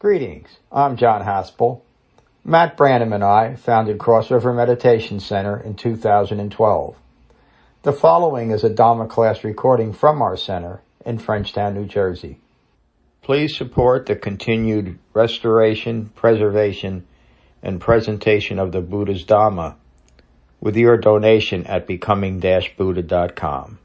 [0.00, 0.58] Greetings.
[0.72, 1.80] I'm John Haspel.
[2.44, 6.96] Matt Branham and I founded Cross River Meditation Center in 2012.
[7.82, 12.40] The following is a Dharma class recording from our center in Frenchtown, New Jersey.
[13.22, 17.06] Please support the continued restoration, preservation,
[17.62, 19.76] and presentation of the Buddha's Dharma
[20.60, 23.78] with your donation at becoming-buddha.com.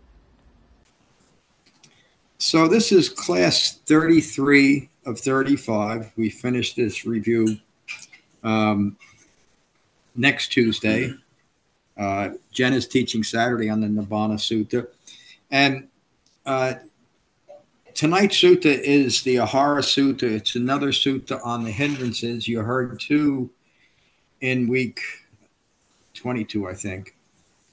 [2.37, 6.11] So this is class 33 of 35.
[6.15, 7.57] We finished this review
[8.43, 8.97] um,
[10.15, 11.13] next Tuesday.
[11.97, 14.87] Uh, Jen is teaching Saturday on the Nibbana Sutta.
[15.51, 15.87] And
[16.45, 16.75] uh,
[17.93, 20.23] tonight's sutta is the Ahara Sutta.
[20.23, 22.47] It's another sutta on the hindrances.
[22.47, 23.49] You heard two
[24.41, 25.01] in week
[26.13, 27.15] 22, I think.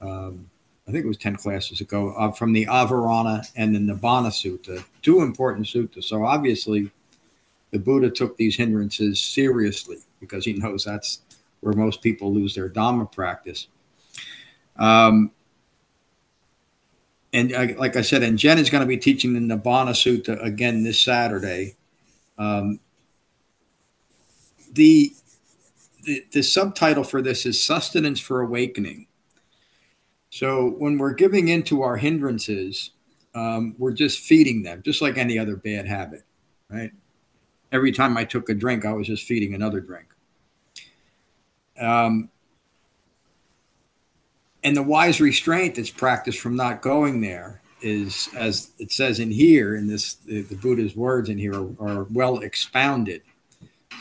[0.01, 0.49] Um,
[0.87, 4.83] I think it was 10 classes ago, uh, from the Avarana and the Nibbana Sutta,
[5.01, 6.05] two important suttas.
[6.05, 6.91] So obviously,
[7.71, 11.21] the Buddha took these hindrances seriously because he knows that's
[11.59, 13.67] where most people lose their Dhamma practice.
[14.77, 15.31] Um,
[17.33, 20.41] and uh, like I said, and Jen is going to be teaching the Nibbana Sutta
[20.43, 21.75] again this Saturday.
[22.37, 22.79] Um,
[24.71, 25.13] the,
[26.03, 29.07] the the subtitle for this is Sustenance for Awakening.
[30.29, 32.91] So when we're giving into our hindrances,
[33.33, 36.23] um, we're just feeding them, just like any other bad habit,
[36.69, 36.91] right?
[37.71, 40.07] Every time I took a drink, I was just feeding another drink.
[41.79, 42.29] Um,
[44.63, 49.31] and the wise restraint that's practiced from not going there is, as it says in
[49.31, 53.21] here, in this, the, the Buddha's words in here are, are well expounded.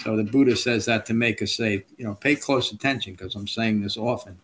[0.02, 3.34] So the Buddha says that to make us say, you know, pay close attention because
[3.34, 4.38] I'm saying this often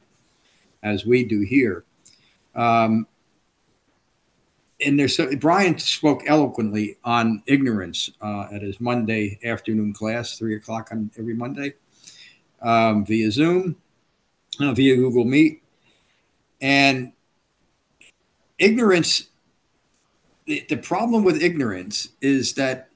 [0.82, 1.84] as we do here.
[2.54, 3.06] Um,
[4.84, 10.56] and there's so, Brian spoke eloquently on ignorance uh, at his Monday afternoon class, three
[10.56, 11.74] o'clock on every Monday,
[12.60, 13.76] um, via Zoom,
[14.60, 15.62] uh, via Google Meet,
[16.60, 17.12] and
[18.58, 19.28] ignorance.
[20.46, 22.88] The, the problem with ignorance is that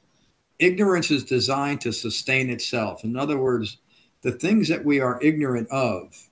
[0.59, 3.05] ignorance is designed to sustain itself.
[3.05, 3.79] In other words,
[4.23, 6.29] the things that we are ignorant of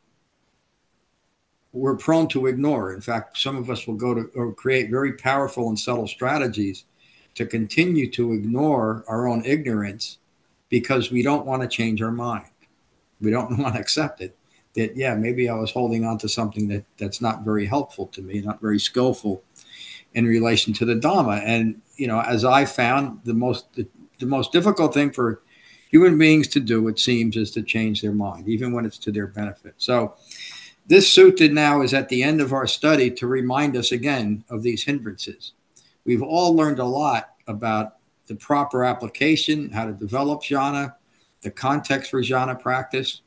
[1.75, 2.95] we're prone to ignore.
[2.95, 6.85] In fact, some of us will go to or create very powerful and subtle strategies
[7.35, 10.19] to continue to ignore our own ignorance
[10.69, 12.47] because we don't want to change our mind.
[13.21, 14.37] We don't want to accept it.
[14.75, 18.23] That yeah, maybe I was holding on to something that that's not very helpful to
[18.23, 19.43] me, not very skillful
[20.15, 21.43] in relation to the Dhamma.
[21.45, 23.87] And you know, as I found, the most the,
[24.21, 25.43] the most difficult thing for
[25.91, 29.13] human beings to do, it seems, is to change their mind, even when it's to
[29.13, 29.75] their benefit.
[29.79, 30.17] So
[30.87, 34.63] this sutta now is at the end of our study to remind us again of
[34.63, 35.53] these hindrances.
[36.05, 37.97] We've all learned a lot about
[38.27, 40.95] the proper application, how to develop jhana,
[41.43, 43.23] the context for jhana practice.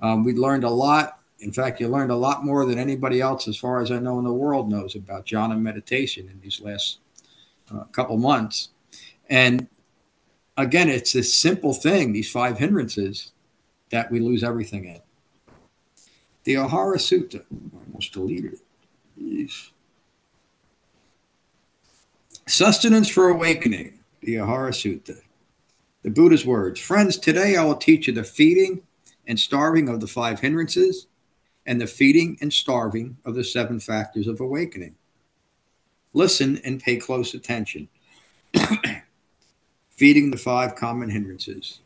[0.00, 1.20] Um, we learned a lot.
[1.40, 4.18] In fact, you learned a lot more than anybody else, as far as I know,
[4.18, 6.98] in the world knows about jhana meditation in these last
[7.72, 8.70] uh, couple months.
[9.28, 9.68] And
[10.56, 13.32] again, it's this simple thing, these five hindrances,
[13.90, 15.00] that we lose everything in.
[16.48, 17.42] The Ahara Sutta.
[17.52, 18.60] I almost deleted it.
[19.20, 19.68] Jeez.
[22.46, 23.98] Sustenance for awakening.
[24.22, 25.20] The Ahara Sutta.
[26.04, 26.80] The Buddha's words.
[26.80, 28.80] Friends, today I will teach you the feeding
[29.26, 31.06] and starving of the five hindrances
[31.66, 34.94] and the feeding and starving of the seven factors of awakening.
[36.14, 37.90] Listen and pay close attention.
[39.90, 41.80] feeding the five common hindrances.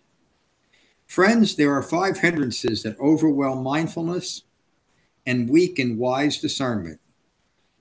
[1.09, 4.45] Friends, there are five hindrances that overwhelm mindfulness
[5.27, 7.01] and weak weaken wise discernment.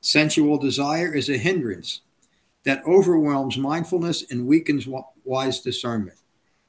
[0.01, 2.01] Sensual desire is a hindrance
[2.63, 4.87] that overwhelms mindfulness and weakens
[5.23, 6.17] wise discernment.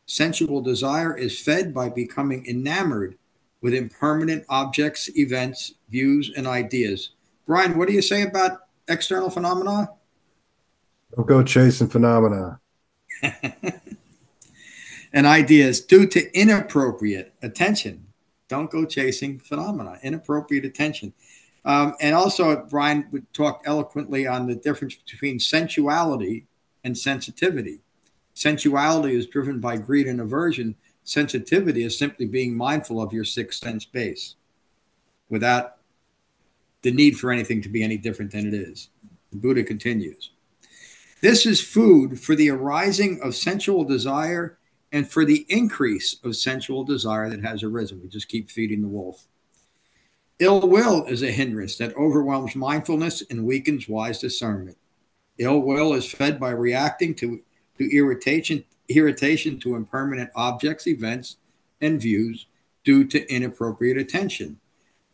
[0.06, 3.16] Sensual desire is fed by becoming enamored
[3.60, 7.10] with impermanent objects, events, views, and ideas.
[7.46, 9.90] Brian, what do you say about external phenomena?
[11.14, 12.58] Don't go chasing phenomena.
[15.12, 18.01] and ideas due to inappropriate attention
[18.52, 21.14] don't go chasing phenomena, inappropriate attention.
[21.64, 26.44] Um, and also, Brian talked eloquently on the difference between sensuality
[26.84, 27.80] and sensitivity.
[28.34, 30.74] Sensuality is driven by greed and aversion.
[31.02, 34.34] Sensitivity is simply being mindful of your sixth sense base
[35.30, 35.78] without
[36.82, 38.90] the need for anything to be any different than it is.
[39.30, 40.28] The Buddha continues.
[41.22, 44.58] This is food for the arising of sensual desire
[44.92, 48.00] and for the increase of sensual desire that has arisen.
[48.02, 49.26] We just keep feeding the wolf.
[50.38, 54.76] Ill will is a hindrance that overwhelms mindfulness and weakens wise discernment.
[55.38, 57.40] Ill will is fed by reacting to,
[57.78, 61.36] to irritation, irritation to impermanent objects, events,
[61.80, 62.46] and views
[62.84, 64.58] due to inappropriate attention.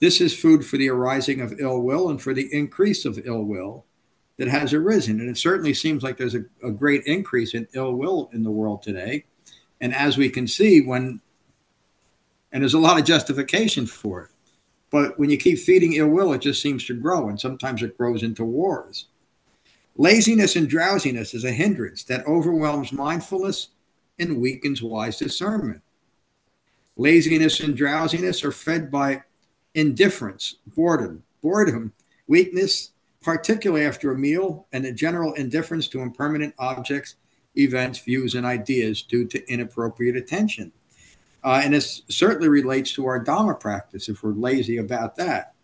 [0.00, 3.42] This is food for the arising of ill will and for the increase of ill
[3.42, 3.84] will
[4.38, 5.20] that has arisen.
[5.20, 8.50] And it certainly seems like there's a, a great increase in ill will in the
[8.50, 9.24] world today.
[9.80, 11.20] And as we can see, when,
[12.52, 14.30] and there's a lot of justification for it,
[14.90, 17.28] but when you keep feeding ill will, it just seems to grow.
[17.28, 19.06] And sometimes it grows into wars.
[19.96, 23.68] Laziness and drowsiness is a hindrance that overwhelms mindfulness
[24.18, 25.82] and weakens wise discernment.
[26.96, 29.22] Laziness and drowsiness are fed by
[29.74, 31.92] indifference, boredom, boredom,
[32.26, 32.92] weakness,
[33.22, 37.16] particularly after a meal, and a general indifference to impermanent objects,
[37.58, 40.72] events, views, and ideas due to inappropriate attention.
[41.42, 45.54] Uh, and this certainly relates to our Dhamma practice if we're lazy about that.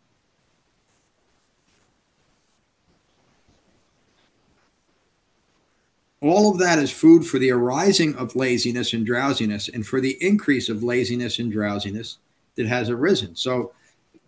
[6.20, 10.16] All of that is food for the arising of laziness and drowsiness and for the
[10.26, 12.16] increase of laziness and drowsiness
[12.54, 13.36] that has arisen.
[13.36, 13.72] So,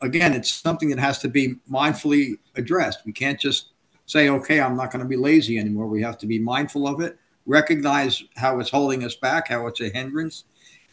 [0.03, 3.07] again, it's something that has to be mindfully addressed.
[3.07, 3.69] We can't just
[4.05, 5.87] say, okay, I'm not going to be lazy anymore.
[5.87, 9.81] We have to be mindful of it, recognize how it's holding us back, how it's
[9.81, 10.45] a hindrance,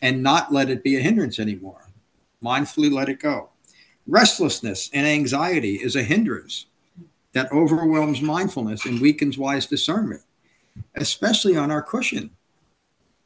[0.02, 1.90] and not let it be a hindrance anymore.
[2.44, 3.50] Mindfully let it go.
[4.06, 6.66] Restlessness and anxiety is a hindrance
[7.32, 10.22] that overwhelms mindfulness and weakens wise discernment
[10.96, 12.32] especially on our cushion.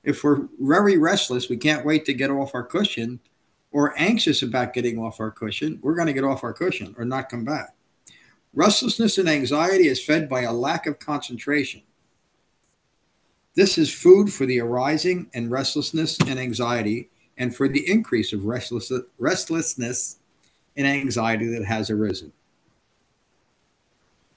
[0.04, 3.20] If we're very restless, we can't wait to get off our cushion,
[3.72, 7.06] or anxious about getting off our cushion, we're going to get off our cushion or
[7.06, 7.76] not come back.
[8.54, 11.82] Restlessness and anxiety is fed by a lack of concentration.
[13.58, 18.46] This is food for the arising and restlessness and anxiety, and for the increase of
[18.46, 20.18] restless, restlessness
[20.76, 22.34] and anxiety that has arisen.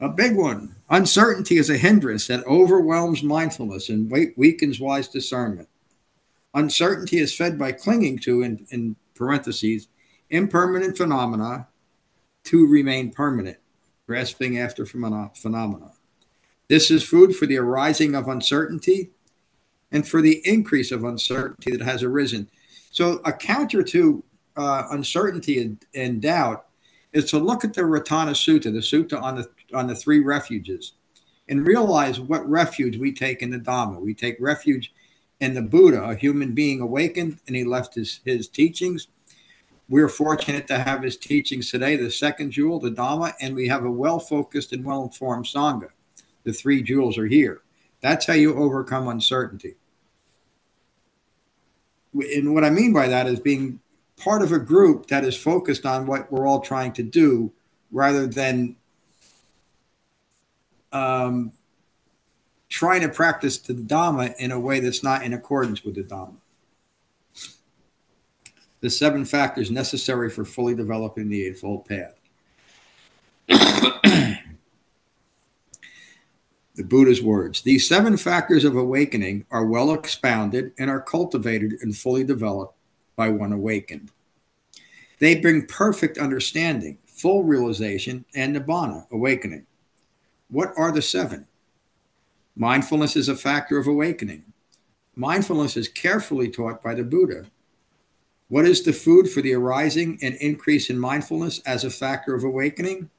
[0.00, 0.74] A big one.
[0.88, 5.68] Uncertainty is a hindrance that overwhelms mindfulness and weakens wise discernment.
[6.54, 9.88] Uncertainty is fed by clinging to, in, in parentheses,
[10.30, 11.68] impermanent phenomena
[12.44, 13.58] to remain permanent,
[14.06, 15.92] grasping after phenomena.
[16.70, 19.10] This is food for the arising of uncertainty
[19.90, 22.48] and for the increase of uncertainty that has arisen.
[22.92, 24.22] So, a counter to
[24.56, 26.66] uh, uncertainty and, and doubt
[27.12, 30.92] is to look at the Ratana Sutta, the sutta on the on the three refuges,
[31.48, 34.00] and realize what refuge we take in the Dhamma.
[34.00, 34.94] We take refuge
[35.40, 39.08] in the Buddha, a human being awakened, and he left his his teachings.
[39.88, 43.84] We're fortunate to have his teachings today, the second jewel, the Dhamma, and we have
[43.84, 45.88] a well focused and well informed Sangha.
[46.44, 47.62] The three jewels are here.
[48.00, 49.74] That's how you overcome uncertainty.
[52.14, 53.80] And what I mean by that is being
[54.16, 57.52] part of a group that is focused on what we're all trying to do
[57.90, 58.76] rather than
[60.92, 61.52] um,
[62.68, 66.36] trying to practice the Dhamma in a way that's not in accordance with the Dhamma.
[68.80, 72.18] The seven factors necessary for fully developing the Eightfold Path.
[76.80, 81.94] the Buddha's words These seven factors of awakening are well expounded and are cultivated and
[81.94, 82.74] fully developed
[83.16, 84.10] by one awakened.
[85.18, 89.66] They bring perfect understanding, full realization, and nibbana, awakening.
[90.48, 91.46] What are the seven?
[92.56, 94.44] Mindfulness is a factor of awakening.
[95.14, 97.44] Mindfulness is carefully taught by the Buddha.
[98.48, 102.42] What is the food for the arising and increase in mindfulness as a factor of
[102.42, 103.10] awakening?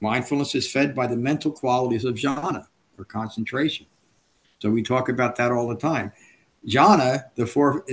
[0.00, 3.86] Mindfulness is fed by the mental qualities of jhana or concentration.
[4.60, 6.12] So we talk about that all the time.
[6.66, 7.84] Jhana, the four,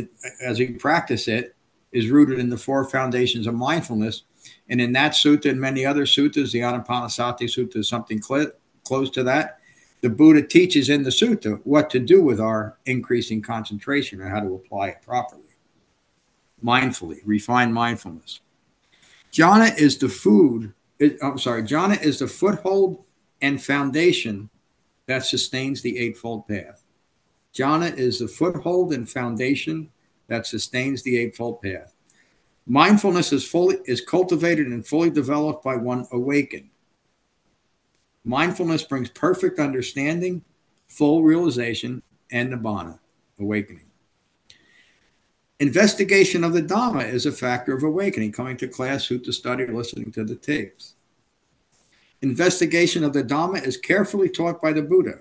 [0.44, 1.56] as we practice it,
[1.92, 4.24] is rooted in the four foundations of mindfulness.
[4.70, 8.52] And in that sutta and many other suttas, the Anapanasati Sutta is something cl-
[8.84, 9.60] close to that.
[10.02, 14.40] The Buddha teaches in the sutta what to do with our increasing concentration and how
[14.40, 15.42] to apply it properly.
[16.64, 18.42] Mindfully, refine mindfulness.
[19.32, 23.06] Jhana is the food, it, I'm sorry, jhana is the foothold
[23.42, 24.50] and foundation
[25.08, 26.84] that sustains the Eightfold Path.
[27.54, 29.90] Jhana is the foothold and foundation
[30.28, 31.94] that sustains the Eightfold Path.
[32.68, 36.70] Mindfulness is fully is cultivated and fully developed by one awakened.
[38.24, 40.44] Mindfulness brings perfect understanding,
[40.88, 42.98] full realization, and nibbana,
[43.40, 43.86] awakening.
[45.60, 49.66] Investigation of the Dhamma is a factor of awakening, coming to class, who to study,
[49.66, 50.96] listening to the tapes.
[52.22, 55.20] Investigation of the Dhamma is carefully taught by the Buddha.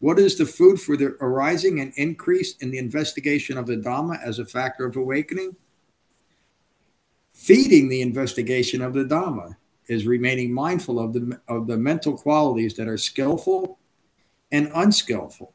[0.00, 4.22] What is the food for the arising and increase in the investigation of the Dhamma
[4.22, 5.56] as a factor of awakening?
[7.32, 9.56] Feeding the investigation of the Dhamma
[9.86, 13.78] is remaining mindful of the, of the mental qualities that are skillful
[14.52, 15.54] and unskillful.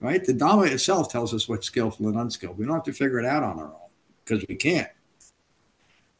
[0.00, 0.24] Right?
[0.24, 2.56] The Dhamma itself tells us what's skillful and unskillful.
[2.56, 3.90] We don't have to figure it out on our own
[4.24, 4.88] because we can't.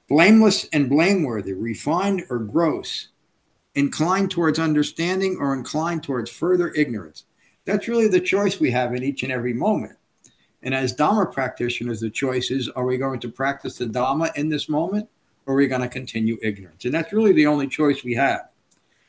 [0.09, 3.09] Blameless and blameworthy, refined or gross,
[3.75, 7.25] inclined towards understanding or inclined towards further ignorance.
[7.65, 9.97] That's really the choice we have in each and every moment.
[10.63, 14.49] And as Dhamma practitioners, the choice is are we going to practice the Dhamma in
[14.49, 15.09] this moment
[15.45, 16.85] or are we going to continue ignorance?
[16.85, 18.51] And that's really the only choice we have.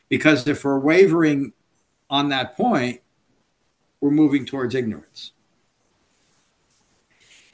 [0.09, 1.53] Because if we're wavering
[2.09, 3.01] on that point,
[4.07, 5.33] we're moving towards ignorance.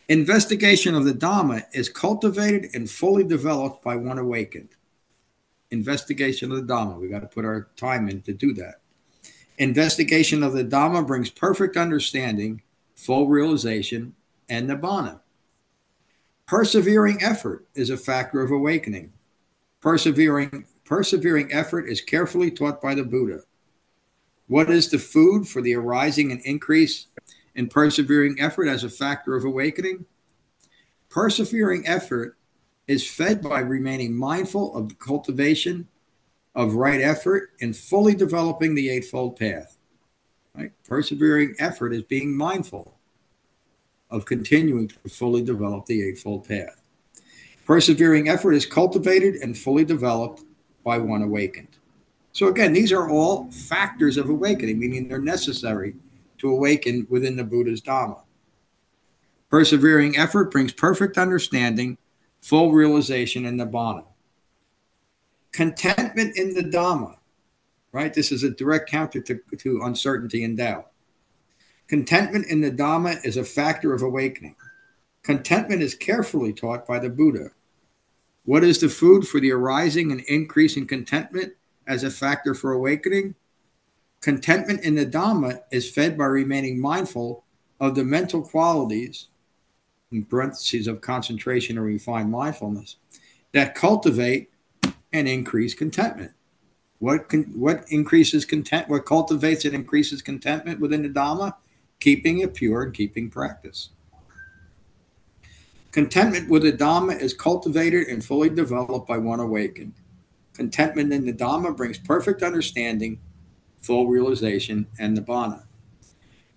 [0.08, 4.70] Investigation of the Dhamma is cultivated and fully developed by one awakened.
[5.72, 8.82] Investigation of the Dhamma, We've got to put our time in to do that.
[9.58, 12.62] Investigation of the Dhamma brings perfect understanding,
[12.94, 14.14] full realization,
[14.48, 15.22] and nibbana.
[16.46, 19.12] Persevering effort is a factor of awakening.
[19.82, 23.40] Persevering, persevering effort is carefully taught by the Buddha.
[24.54, 27.08] What is the food for the arising and increase
[27.56, 30.06] in persevering effort as a factor of awakening?
[31.10, 32.38] Persevering effort
[32.88, 35.88] is fed by remaining mindful of the cultivation
[36.54, 39.80] of right effort and fully developing the Eightfold Path.
[40.54, 40.72] Right?
[40.88, 43.00] Persevering effort is being mindful
[44.12, 46.80] of continuing to fully develop the Eightfold Path.
[47.66, 50.44] Persevering effort is cultivated and fully developed
[50.84, 51.76] by one awakened.
[52.34, 55.96] So, again, these are all factors of awakening, meaning they're necessary
[56.40, 58.22] to awaken within the Buddha's Dhamma.
[59.50, 62.00] Persevering effort brings perfect understanding,
[62.42, 64.06] full realization, and nibbana.
[65.52, 67.18] Contentment in the Dhamma,
[67.92, 68.12] right?
[68.12, 70.90] This is a direct counter to, to uncertainty and doubt.
[71.88, 74.56] Contentment in the Dhamma is a factor of awakening.
[75.22, 77.52] Contentment is carefully taught by the Buddha.
[78.44, 81.54] What is the food for the arising and increasing contentment
[81.88, 83.36] as a factor for awakening?
[84.22, 87.44] Contentment in the Dhamma is fed by remaining mindful
[87.80, 89.28] of the mental qualities,
[90.12, 92.98] in parentheses of concentration and refined mindfulness,
[93.52, 94.50] that cultivate
[95.12, 96.32] and increase contentment.
[97.00, 98.88] What, con- what increases content?
[98.88, 101.56] What cultivates and increases contentment within the Dhamma?
[102.00, 103.90] Keeping it pure and keeping practice.
[105.92, 109.94] Contentment with the Dhamma is cultivated and fully developed by one awakened.
[110.54, 113.20] Contentment in the Dhamma brings perfect understanding,
[113.80, 115.64] full realization, and nibbana.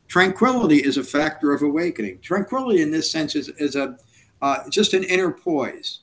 [0.09, 2.21] Tranquility is a factor of awakening.
[2.21, 3.97] Tranquility, in this sense, is, is a
[4.43, 6.00] uh, just an inner poise,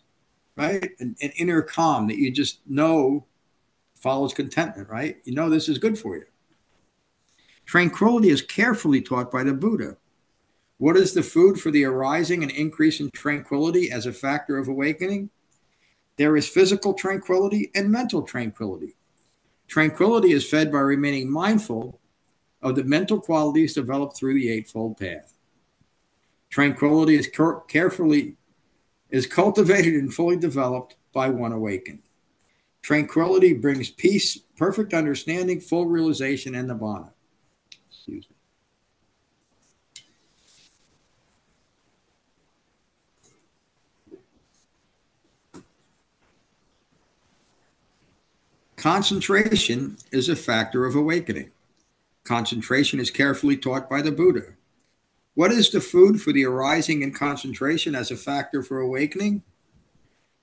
[0.56, 0.92] right?
[1.00, 3.26] An, an inner calm that you just know
[3.96, 5.18] follows contentment, right?
[5.24, 6.26] You know this is good for you.
[7.66, 9.98] Tranquility is carefully taught by the Buddha.
[10.78, 14.68] What is the food for the arising and increase in tranquility as a factor of
[14.68, 15.30] awakening?
[16.18, 18.96] There is physical tranquility and mental tranquility.
[19.68, 22.00] Tranquility is fed by remaining mindful
[22.62, 25.34] of the mental qualities developed through the Eightfold Path.
[26.50, 27.30] Tranquility is
[27.68, 28.38] carefully
[29.10, 32.02] is cultivated and fully developed by one awakened.
[32.82, 37.12] Tranquility brings peace, perfect understanding, full realization, and nibbana.
[37.90, 38.33] Excuse me.
[48.84, 51.52] Concentration is a factor of awakening.
[52.26, 54.56] Concentration is carefully taught by the Buddha.
[55.36, 59.42] What is the food for the arising in concentration as a factor for awakening?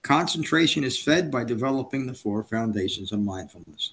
[0.01, 3.93] Concentration is fed by developing the four foundations of mindfulness.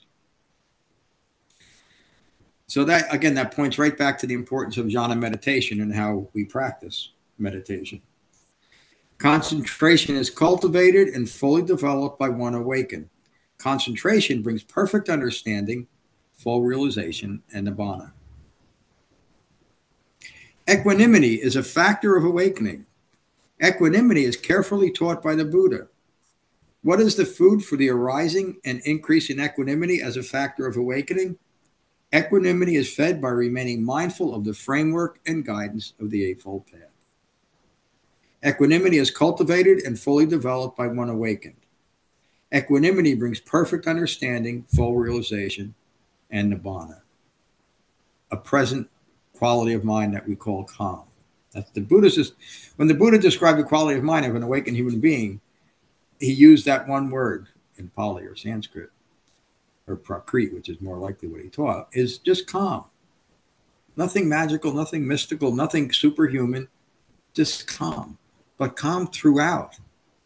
[2.67, 6.29] So that again, that points right back to the importance of jhana meditation and how
[6.31, 8.01] we practice meditation.
[9.17, 13.09] Concentration is cultivated and fully developed by one awakened.
[13.57, 15.87] Concentration brings perfect understanding,
[16.33, 18.11] full realization, and nibbana.
[20.69, 22.85] Equanimity is a factor of awakening.
[23.63, 25.87] Equanimity is carefully taught by the Buddha.
[26.83, 30.77] What is the food for the arising and increase in equanimity as a factor of
[30.77, 31.37] awakening?
[32.13, 36.93] Equanimity is fed by remaining mindful of the framework and guidance of the Eightfold Path.
[38.45, 41.57] Equanimity is cultivated and fully developed by one awakened.
[42.53, 45.75] Equanimity brings perfect understanding, full realization,
[46.29, 47.01] and nibbana,
[48.31, 48.89] a present
[49.33, 51.03] quality of mind that we call calm.
[51.53, 52.09] That's the Buddha
[52.75, 55.41] when the Buddha described the quality of mind of an awakened human being,
[56.19, 58.91] he used that one word in Pali or Sanskrit
[59.87, 62.85] or Prakrit, which is more likely what he taught, is just calm.
[63.95, 66.67] Nothing magical, nothing mystical, nothing superhuman,
[67.33, 68.17] just calm,
[68.57, 69.79] but calm throughout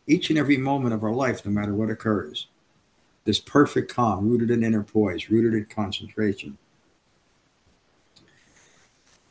[0.08, 2.48] each and every moment of our life, no matter what occurs.
[3.24, 6.58] This perfect calm, rooted in inner poise, rooted in concentration.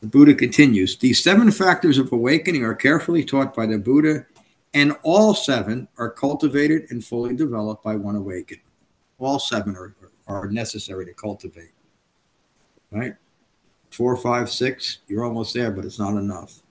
[0.01, 4.25] The Buddha continues These seven factors of awakening are carefully taught by the Buddha,
[4.73, 8.61] and all seven are cultivated and fully developed by one awakened.
[9.19, 9.93] All seven are,
[10.27, 11.71] are necessary to cultivate.
[12.89, 13.15] Right?
[13.91, 16.61] Four, five, six, you're almost there, but it's not enough.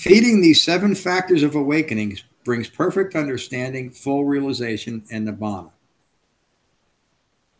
[0.00, 5.72] Feeding these seven factors of awakening brings perfect understanding, full realization, and nibbana.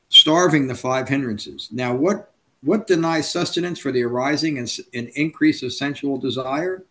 [0.08, 1.68] Starving the five hindrances.
[1.70, 2.32] Now, what
[2.62, 6.82] what denies sustenance for the arising and, and increase of sensual desire?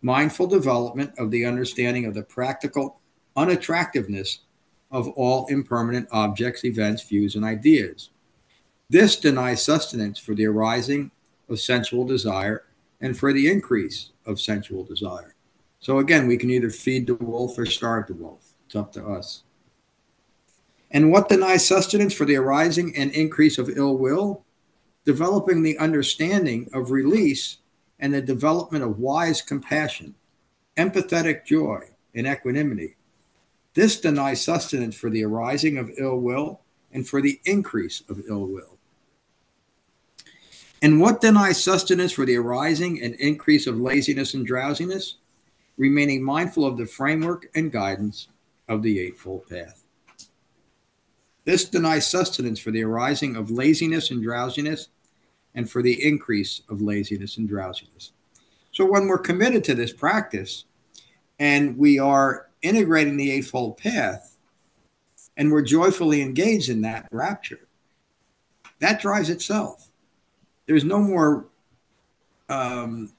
[0.00, 2.98] Mindful development of the understanding of the practical
[3.36, 4.38] unattractiveness
[4.90, 8.08] of all impermanent objects, events, views, and ideas.
[8.88, 11.10] This denies sustenance for the arising
[11.46, 12.64] of sensual desire
[13.02, 15.34] and for the increase of sensual desire.
[15.80, 18.54] So again, we can either feed the wolf or starve the wolf.
[18.66, 19.42] It's up to us.
[20.90, 24.44] And what denies sustenance for the arising and increase of ill will?
[25.04, 27.58] Developing the understanding of release
[27.98, 30.14] and the development of wise compassion,
[30.76, 32.96] empathetic joy, and equanimity.
[33.74, 36.60] This denies sustenance for the arising of ill will
[36.92, 38.77] and for the increase of ill will.
[40.80, 45.16] And what denies sustenance for the arising and increase of laziness and drowsiness?
[45.76, 48.28] Remaining mindful of the framework and guidance
[48.68, 49.84] of the Eightfold Path.
[51.44, 54.88] This denies sustenance for the arising of laziness and drowsiness
[55.54, 58.12] and for the increase of laziness and drowsiness.
[58.70, 60.64] So, when we're committed to this practice
[61.38, 64.36] and we are integrating the Eightfold Path
[65.36, 67.66] and we're joyfully engaged in that rapture,
[68.80, 69.87] that drives itself.
[70.68, 71.46] There's no more.
[72.48, 73.12] Um,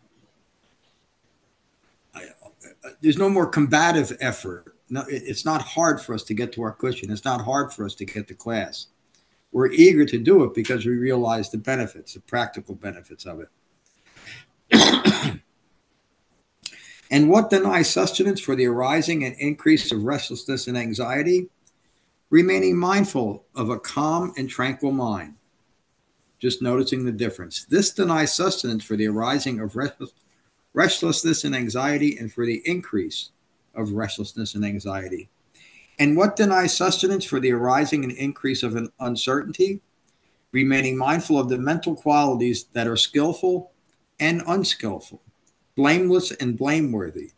[3.02, 4.76] there's no more combative effort.
[4.90, 7.12] No, it's not hard for us to get to our cushion.
[7.12, 8.88] It's not hard for us to get to class
[9.52, 13.50] we're eager to do it because we realize the benefits, the practical benefits of it.
[17.12, 21.50] and what denies sustenance for the arising and increase of restlessness and anxiety?
[22.30, 25.34] Remaining mindful of a calm and tranquil mind.
[26.40, 27.66] Just noticing the difference.
[27.66, 29.78] This denies sustenance for the arising of
[30.74, 33.32] restlessness and anxiety and for the increase
[33.76, 35.30] of restlessness and anxiety.
[36.00, 39.82] And what denies sustenance for the arising and increase of an uncertainty?
[40.52, 43.72] Remaining mindful of the mental qualities that are skillful
[44.20, 45.22] and unskillful,
[45.76, 47.32] blameless and blameworthy,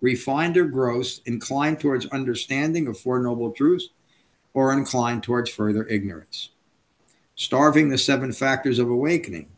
[0.00, 3.88] refined or gross, inclined towards understanding of Four Noble Truths,
[4.54, 6.50] or inclined towards further ignorance.
[7.34, 9.50] Starving the seven factors of awakening.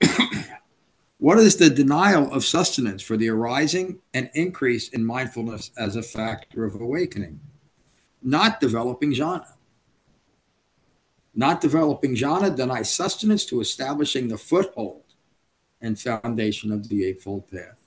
[1.22, 6.02] What is the denial of sustenance for the arising and increase in mindfulness as a
[6.02, 7.38] factor of awakening?
[8.20, 9.46] Not developing jhana.
[11.32, 15.04] Not developing jhana denies sustenance to establishing the foothold
[15.80, 17.78] and foundation of the Eightfold Path.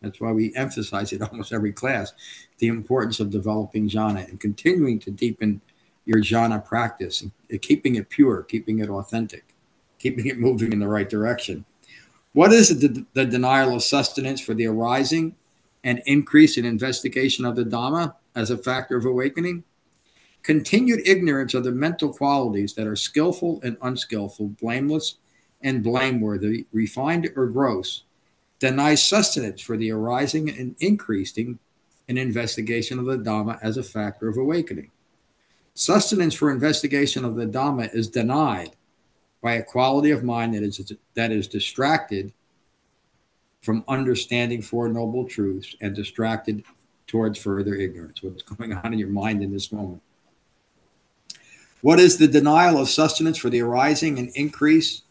[0.00, 2.12] That's why we emphasize it almost every class
[2.58, 5.62] the importance of developing jhana and continuing to deepen
[6.08, 7.22] your jhana practice
[7.60, 9.54] keeping it pure, keeping it authentic,
[9.98, 11.66] keeping it moving in the right direction.
[12.32, 15.36] What is the, the denial of sustenance for the arising
[15.84, 19.64] and increase in investigation of the Dhamma as a factor of awakening?
[20.42, 25.16] Continued ignorance of the mental qualities that are skillful and unskillful, blameless
[25.60, 28.04] and blameworthy, refined or gross,
[28.60, 31.58] denies sustenance for the arising and increasing
[32.06, 34.90] in investigation of the Dhamma as a factor of awakening.
[35.78, 38.74] Sustenance for investigation of the Dhamma is denied
[39.40, 42.32] by a quality of mind that is that is distracted
[43.62, 46.64] from understanding four noble truths and distracted
[47.06, 48.24] towards further ignorance.
[48.24, 50.02] What's going on in your mind in this moment?
[51.80, 55.02] What is the denial of sustenance for the arising and increase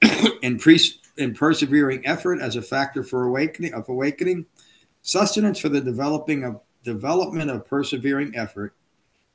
[0.42, 0.80] in, pre-
[1.18, 4.46] in persevering effort as a factor for awakening of awakening?
[5.02, 8.74] Sustenance for the developing of development of persevering effort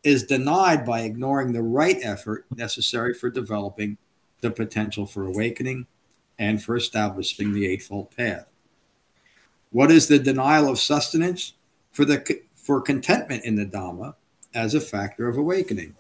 [0.04, 3.98] is denied by ignoring the right effort necessary for developing
[4.42, 5.88] the potential for awakening
[6.38, 8.52] and for establishing the Eightfold Path.
[9.72, 11.54] What is the denial of sustenance
[11.92, 14.16] for, the, for contentment in the Dhamma
[14.54, 15.96] as a factor of awakening?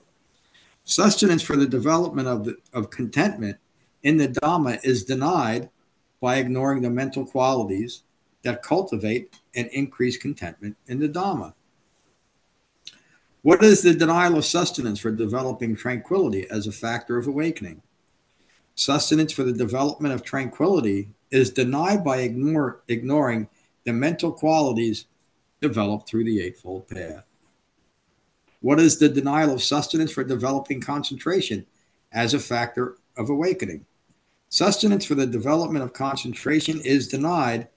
[0.83, 3.57] Sustenance for the development of, the, of contentment
[4.03, 5.69] in the Dhamma is denied
[6.21, 8.03] by ignoring the mental qualities
[8.43, 11.53] that cultivate and increase contentment in the Dhamma.
[13.47, 17.81] What is the denial of sustenance for developing tranquility as a factor of awakening?
[18.75, 23.47] Sustenance for the development of tranquility is denied by ignore, ignoring
[23.85, 25.05] the mental qualities
[25.61, 27.25] developed through the Eightfold Path.
[28.59, 31.65] What is the denial of sustenance for developing concentration
[32.11, 33.85] as a factor of awakening.
[34.49, 37.69] Sustenance for the development of concentration is denied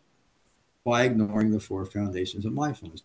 [0.84, 3.04] by ignoring the four foundations of mindfulness,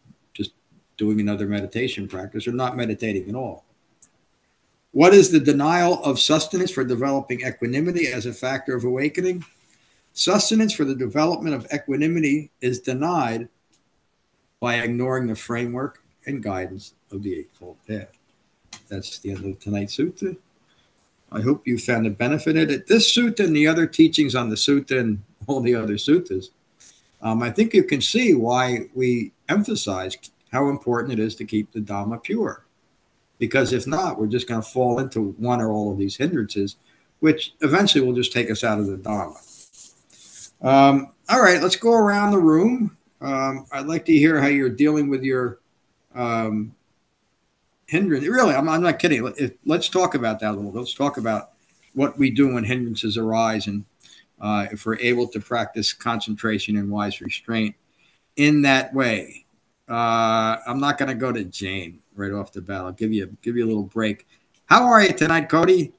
[0.97, 3.65] doing another meditation practice or not meditating at all.
[4.91, 9.43] What is the denial of sustenance for developing equanimity as a factor of awakening?
[10.13, 13.49] Sustenance for the development of equanimity is denied
[14.61, 18.17] by ignoring the framework and guidance of the Eightfold Path.
[18.87, 20.37] That's the end of tonight's sutta.
[21.31, 22.71] I hope you found it benefited.
[22.71, 26.51] At this sutta and the other teachings on the sutta and all the other suttas,
[27.21, 30.15] um, I think you can see why we emphasize
[30.51, 32.65] how important it is to keep the Dhamma pure.
[33.37, 36.77] Because if not, we're just going to fall into one or all of these hindrances,
[37.19, 39.35] which eventually will just take us out of the Dhamma.
[40.61, 42.97] Um, all right, let's go around the room.
[43.21, 45.59] Um, I'd like to hear how you're dealing with your
[46.13, 46.73] um,
[47.87, 48.25] hindrance.
[48.25, 49.33] Really, I'm, I'm not kidding.
[49.65, 50.71] Let's talk about that a little.
[50.71, 51.51] Let's talk about
[51.93, 53.85] what we do when hindrances arise and
[54.39, 57.75] uh, if we're able to practice concentration and wise restraint
[58.35, 59.44] in that way.
[59.87, 62.81] Uh, I'm not going to go to Jane right off the bat.
[62.81, 64.27] I'll give you give you a little break.
[64.65, 65.93] How are you tonight, Cody?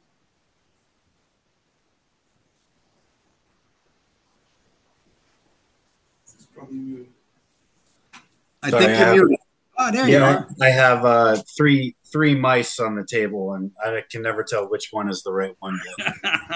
[8.63, 9.39] I Sorry, think you're have- muted.
[9.79, 10.49] Oh, there you Yeah, are.
[10.63, 14.89] I have uh, three three mice on the table, and I can never tell which
[14.91, 15.79] one is the right one.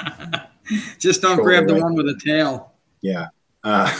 [0.98, 2.72] Just don't grab the one with the tail.
[3.02, 3.26] yeah.
[3.62, 3.94] Uh,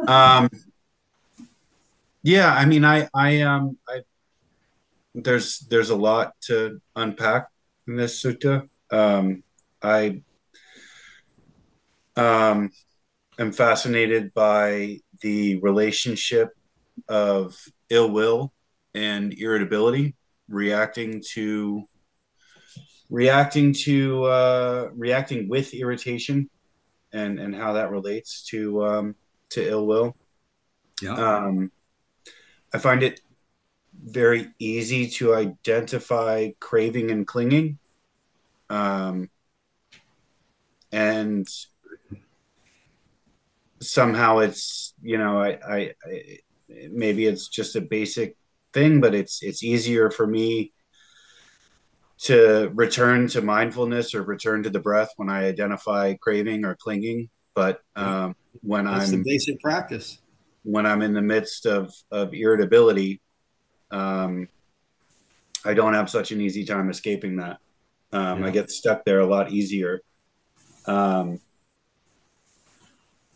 [0.08, 0.48] um.
[2.22, 4.00] Yeah, I mean, I I um I
[5.14, 7.48] there's there's a lot to unpack
[7.86, 8.68] in this sutta.
[8.90, 9.42] Um,
[9.82, 10.22] I
[12.16, 12.70] um
[13.38, 16.50] am fascinated by the relationship
[17.08, 17.56] of
[17.90, 18.52] ill will
[18.94, 20.16] and irritability
[20.48, 21.84] reacting to
[23.10, 26.50] reacting to uh, reacting with irritation
[27.12, 29.14] and and how that relates to um,
[29.50, 30.16] to ill will
[31.02, 31.14] Yeah.
[31.14, 31.70] um,
[32.72, 33.20] I find it
[34.04, 37.78] very easy to identify craving and clinging.
[38.70, 39.30] Um,
[40.92, 41.46] and
[43.80, 46.22] somehow it's, you know, I, I, I,
[46.90, 48.36] maybe it's just a basic
[48.72, 50.72] thing, but it's, it's easier for me
[52.18, 57.30] to return to mindfulness or return to the breath when I identify craving or clinging.
[57.54, 60.18] But um, when That's I'm the basic practice.
[60.62, 63.20] When I'm in the midst of of irritability,
[63.90, 64.48] um,
[65.64, 67.58] I don't have such an easy time escaping that.
[68.12, 70.00] Um, I get stuck there a lot easier,
[70.86, 71.40] um,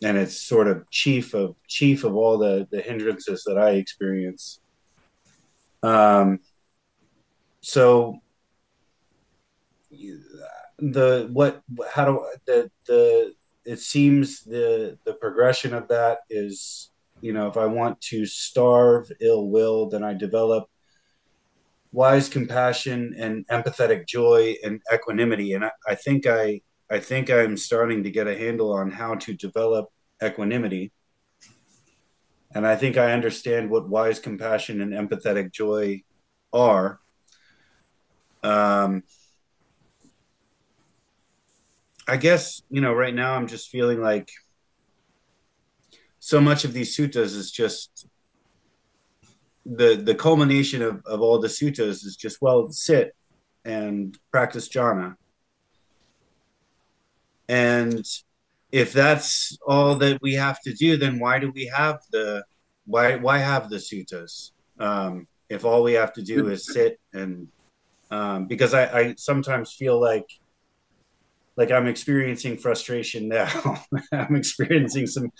[0.01, 4.59] and it's sort of chief of chief of all the the hindrances that I experience.
[5.83, 6.39] Um,
[7.61, 8.21] so
[10.79, 11.61] the what
[11.93, 13.33] how do the the
[13.65, 16.89] it seems the the progression of that is
[17.23, 20.65] you know if i want to starve ill will then i develop
[21.93, 25.53] wise compassion and empathetic joy and equanimity.
[25.53, 26.59] And I, I think i
[26.91, 29.85] i think i'm starting to get a handle on how to develop
[30.21, 30.91] equanimity.
[32.53, 36.01] And i think i understand what wise compassion and empathetic joy
[36.51, 36.99] are.
[38.43, 39.03] Um
[42.05, 44.29] I guess, you know, right now I'm just feeling like
[46.25, 48.07] so much of these suttas is just
[49.65, 53.13] the the culmination of, of all the suttas is just well sit
[53.65, 55.15] and practice jhana.
[57.49, 58.05] And
[58.71, 62.45] if that's all that we have to do, then why do we have the
[62.85, 64.51] why why have the suttas?
[64.79, 67.49] Um, if all we have to do is sit and
[68.11, 70.29] um, because I, I sometimes feel like
[71.55, 73.83] like I'm experiencing frustration now.
[74.11, 75.31] I'm experiencing some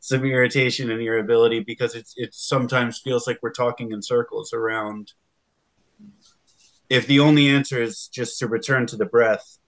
[0.00, 5.12] some irritation and irritability because it's it sometimes feels like we're talking in circles around
[6.88, 9.58] if the only answer is just to return to the breath,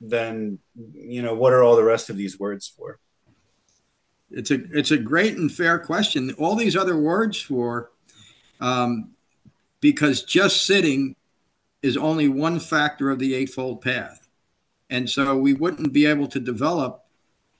[0.00, 0.58] then
[0.94, 2.98] you know what are all the rest of these words for?
[4.30, 6.34] It's a it's a great and fair question.
[6.38, 7.90] All these other words for,
[8.60, 9.12] um,
[9.80, 11.16] because just sitting
[11.82, 14.25] is only one factor of the Eightfold Path,
[14.88, 17.04] and so we wouldn't be able to develop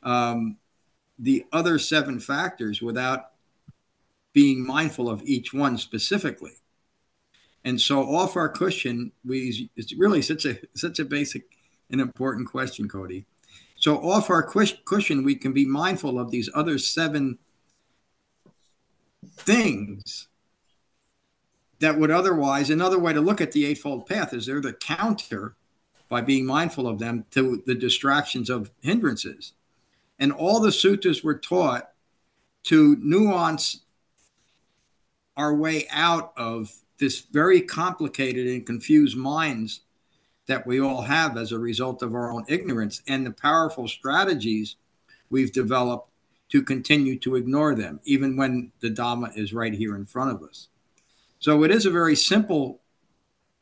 [0.02, 0.56] um,
[1.18, 3.30] the other seven factors without
[4.32, 6.52] being mindful of each one specifically.
[7.64, 11.44] And so, off our cushion, we it's really such a such a basic
[11.90, 13.26] and important question, Cody.
[13.76, 17.38] So off our cush- cushion, we can be mindful of these other seven
[19.36, 20.28] things
[21.80, 25.56] that would otherwise, another way to look at the Eightfold Path is they're the counter
[26.08, 29.52] by being mindful of them to the distractions of hindrances.
[30.18, 31.90] And all the sutras were taught
[32.64, 33.80] to nuance
[35.36, 39.82] our way out of this very complicated and confused minds
[40.46, 44.76] that we all have as a result of our own ignorance and the powerful strategies
[45.28, 46.08] we've developed
[46.48, 50.42] to continue to ignore them, even when the Dhamma is right here in front of
[50.48, 50.68] us.
[51.40, 52.80] So it is a very simple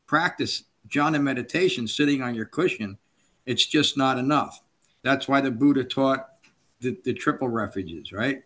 [0.06, 2.98] practice, jhana meditation, sitting on your cushion.
[3.46, 4.62] It's just not enough.
[5.02, 6.28] That's why the Buddha taught
[6.80, 8.42] the, the triple refuges, right?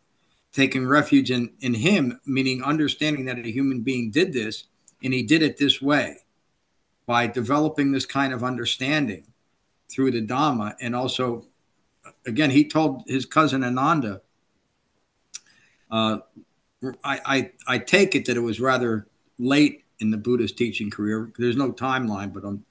[0.52, 4.64] Taking refuge in, in Him, meaning understanding that a human being did this
[5.02, 6.18] and he did it this way
[7.06, 9.24] by developing this kind of understanding
[9.88, 10.74] through the Dhamma.
[10.80, 11.46] And also,
[12.26, 14.20] again, he told his cousin Ananda,
[15.90, 16.18] uh,
[17.02, 19.06] I, I, I take it that it was rather
[19.38, 21.32] late in the Buddha's teaching career.
[21.38, 22.64] There's no timeline, but on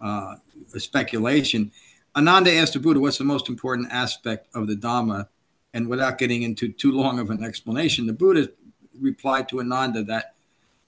[0.00, 0.36] uh,
[0.74, 1.72] a speculation.
[2.16, 5.28] Ananda asked the Buddha, What's the most important aspect of the Dhamma?
[5.74, 8.50] And without getting into too long of an explanation, the Buddha
[8.98, 10.34] replied to Ananda that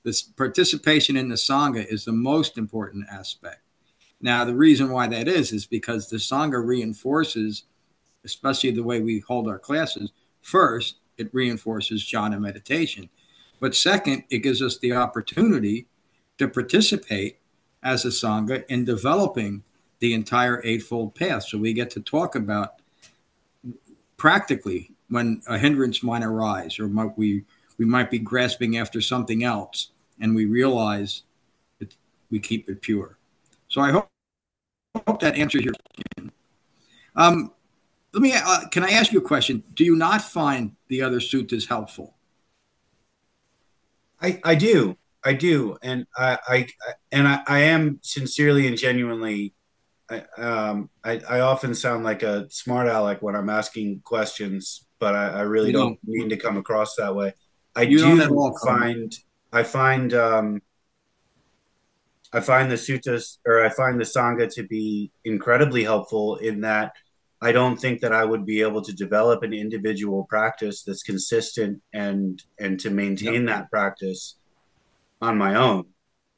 [0.02, 3.60] this participation in the Sangha is the most important aspect.
[4.20, 7.64] Now, the reason why that is, is because the Sangha reinforces,
[8.24, 13.08] especially the way we hold our classes, first, it reinforces jhana meditation.
[13.60, 15.86] But second, it gives us the opportunity
[16.38, 17.38] to participate
[17.82, 19.62] as a Sangha in developing
[20.00, 21.44] the entire Eightfold Path.
[21.44, 22.80] So we get to talk about
[24.16, 27.44] practically when a hindrance might arise or might we
[27.78, 31.22] we might be grasping after something else and we realize
[31.78, 31.94] that
[32.30, 33.16] we keep it pure.
[33.68, 34.06] So I hope,
[35.06, 36.32] hope that answers your question.
[37.16, 37.52] Um,
[38.12, 39.62] let me, uh, can I ask you a question?
[39.72, 42.16] Do you not find the other suttas helpful?
[44.22, 44.96] I, I do.
[45.24, 45.76] I do.
[45.83, 46.68] And I, I
[47.12, 49.54] and I, I am sincerely and genuinely
[50.11, 55.14] I, um, I, I, often sound like a smart aleck when I'm asking questions, but
[55.14, 57.33] I, I really don't, don't, mean to come across that way.
[57.76, 59.16] I you do find
[59.52, 60.62] I find um,
[62.33, 66.92] I find the suttas or I find the sangha to be incredibly helpful in that
[67.42, 71.81] I don't think that I would be able to develop an individual practice that's consistent
[71.92, 73.46] and and to maintain yep.
[73.46, 74.37] that practice
[75.20, 75.87] on my own.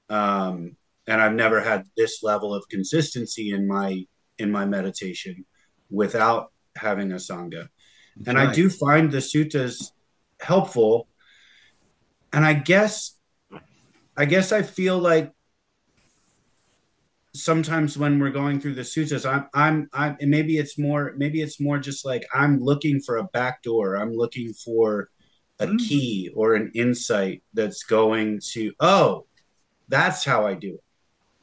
[0.09, 4.07] Um, and I've never had this level of consistency in my
[4.38, 5.45] in my meditation
[5.91, 7.69] without having a sangha.
[8.17, 8.49] That's and right.
[8.49, 9.91] I do find the suttas
[10.41, 11.09] helpful.
[12.33, 13.17] And I guess
[14.17, 15.33] I guess I feel like
[17.35, 21.40] sometimes when we're going through the sutras, I'm, I'm, I'm, and maybe it's more, maybe
[21.40, 23.97] it's more just like I'm looking for a back door.
[23.97, 25.11] I'm looking for
[25.59, 25.79] a mm.
[25.79, 29.27] key or an insight that's going to, oh,
[29.88, 30.85] that's how I do it.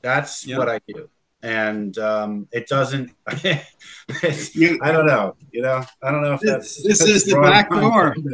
[0.02, 0.60] That's yep.
[0.60, 1.10] what I do.
[1.42, 3.12] And um, it doesn't.
[4.54, 5.36] you, I don't know.
[5.52, 8.16] You know, I don't know if that's this that's is the back door.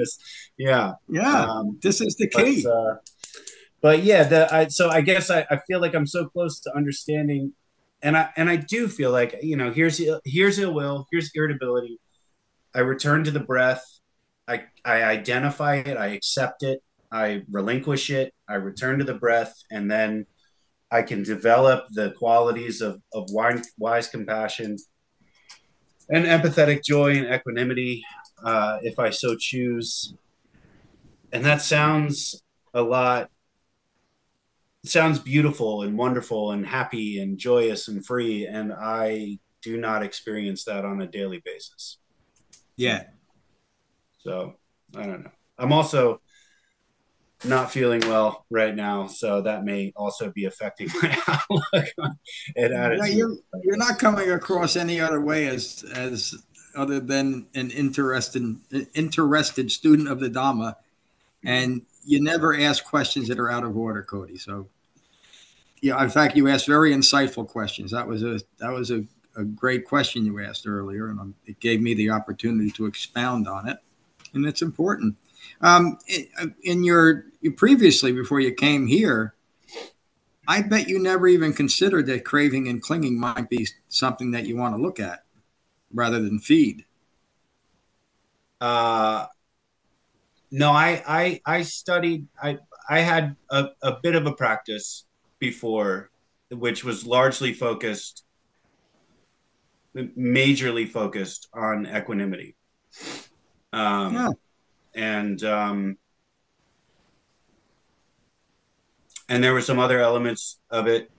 [0.58, 1.48] Yeah, yeah.
[1.48, 2.64] Um, this is the key.
[2.64, 2.96] But, uh,
[3.86, 6.76] but yeah, the I, so I guess I, I feel like I'm so close to
[6.76, 7.54] understanding,
[8.02, 12.00] and I and I do feel like you know here's here's ill will, here's irritability.
[12.74, 13.86] I return to the breath.
[14.48, 15.98] I I identify it.
[15.98, 16.82] I accept it.
[17.12, 18.34] I relinquish it.
[18.50, 20.26] I return to the breath, and then
[20.90, 24.78] I can develop the qualities of of wise, wise compassion
[26.10, 28.04] and empathetic joy and equanimity
[28.44, 30.16] uh, if I so choose.
[31.32, 32.42] And that sounds
[32.74, 33.30] a lot
[34.88, 40.64] sounds beautiful and wonderful and happy and joyous and free and i do not experience
[40.64, 41.98] that on a daily basis
[42.76, 43.04] yeah
[44.20, 44.54] so
[44.96, 46.22] i don't know i'm also
[47.44, 51.90] not feeling well right now so that may also be affecting my outlook
[52.56, 53.18] and attitude.
[53.18, 56.36] you're, you're not coming across any other way as as
[56.76, 58.58] other than an interested
[58.94, 60.76] interested student of the dhamma
[61.46, 64.38] and you never ask questions that are out of order, Cody.
[64.38, 64.68] So
[65.82, 67.92] yeah, in fact, you asked very insightful questions.
[67.92, 69.04] That was a that was a,
[69.36, 73.48] a great question you asked earlier, and um, it gave me the opportunity to expound
[73.48, 73.78] on it,
[74.34, 75.16] and it's important.
[75.62, 76.00] Um,
[76.64, 79.36] in your previously before you came here,
[80.48, 84.56] I bet you never even considered that craving and clinging might be something that you
[84.56, 85.24] want to look at
[85.94, 86.86] rather than feed.
[88.62, 89.28] Uh,
[90.52, 92.28] no, I I I studied.
[92.42, 92.60] I
[92.90, 95.06] I had a, a bit of a practice
[95.40, 96.10] before,
[96.52, 98.24] which was largely focused,
[99.96, 102.56] majorly focused on equanimity.
[103.74, 104.30] Um, yeah.
[104.96, 105.98] And um,
[109.28, 111.10] and there were some other elements of it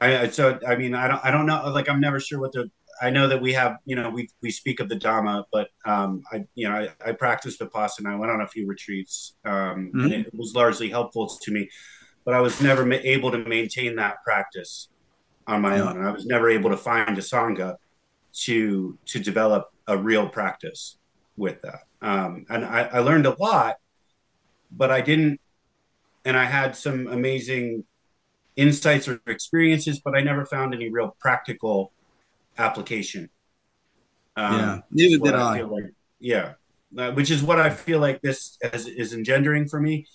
[0.00, 2.52] I, I so I mean I don't I don't know like I'm never sure what
[2.52, 5.68] the I know that we have you know we we speak of the Dhamma, but
[5.84, 8.12] um, I you know I, I practiced Vipassana.
[8.12, 10.04] I went on a few retreats, um, Mhm.
[10.04, 11.68] and it was largely helpful to me.
[12.26, 14.88] But I was never ma- able to maintain that practice
[15.46, 17.76] on my own, and I was never able to find a sangha
[18.44, 20.98] to to develop a real practice
[21.38, 21.84] with that.
[22.02, 23.76] Um, and I, I learned a lot,
[24.70, 25.40] but I didn't.
[26.24, 27.84] And I had some amazing
[28.56, 31.92] insights or experiences, but I never found any real practical
[32.58, 33.30] application.
[34.36, 35.58] Um, Yeah, neither did I.
[35.58, 35.84] feel like,
[36.18, 36.54] yeah,
[36.98, 40.06] uh, which is what I feel like this as, is engendering for me.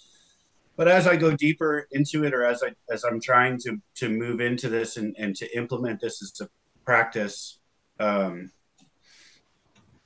[0.81, 4.09] But as I go deeper into it, or as I as I'm trying to to
[4.09, 6.49] move into this and, and to implement this as a
[6.83, 7.59] practice,
[7.99, 8.51] um,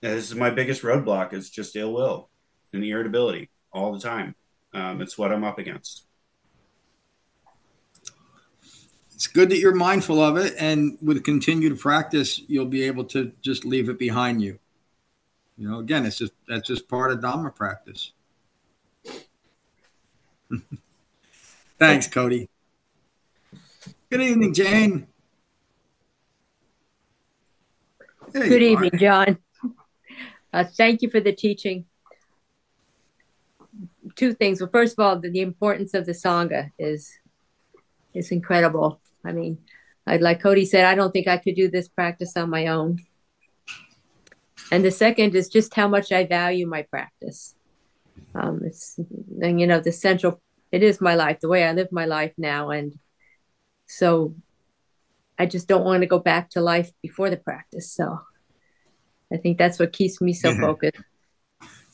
[0.01, 2.29] this is my biggest roadblock is just ill will
[2.73, 4.35] and irritability all the time.
[4.73, 6.07] Um, it's what I'm up against.
[9.13, 13.31] It's good that you're mindful of it, and with continued practice, you'll be able to
[13.41, 14.59] just leave it behind you.
[15.57, 18.11] You know, again, it's just that's just part of Dharma practice.
[21.79, 22.49] Thanks, Cody.
[24.09, 25.07] Good evening, Jane.
[28.31, 28.97] There Good evening, are.
[28.97, 29.37] John.
[30.53, 31.85] Uh, thank you for the teaching.
[34.15, 34.61] Two things.
[34.61, 37.11] Well, first of all, the, the importance of the Sangha is
[38.13, 39.01] is incredible.
[39.25, 39.57] I mean,
[40.07, 42.99] I, like Cody said, I don't think I could do this practice on my own.
[44.71, 47.54] And the second is just how much I value my practice.
[48.33, 48.99] Um, it's
[49.41, 50.41] and you know the central.
[50.71, 52.97] It is my life, the way I live my life now, and
[53.85, 54.35] so
[55.37, 57.91] I just don't want to go back to life before the practice.
[57.91, 58.19] So
[59.31, 61.01] I think that's what keeps me so focused.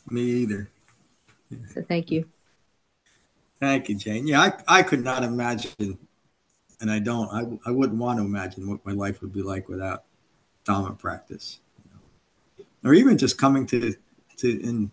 [0.09, 0.69] Me either.
[1.73, 2.25] So thank you.
[3.59, 4.25] Thank you, Jane.
[4.25, 5.99] Yeah, I, I could not imagine,
[6.79, 9.69] and I don't, I, I wouldn't want to imagine what my life would be like
[9.69, 10.05] without
[10.65, 11.59] Dhamma practice.
[11.77, 12.89] you know.
[12.89, 13.93] Or even just coming to,
[14.37, 14.91] to, and,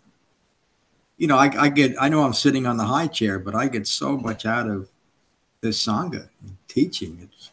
[1.19, 3.69] you know, I, I get, I know I'm sitting on the high chair, but I
[3.69, 4.89] get so much out of
[5.61, 6.29] this Sangha
[6.69, 7.19] teaching.
[7.23, 7.51] It's,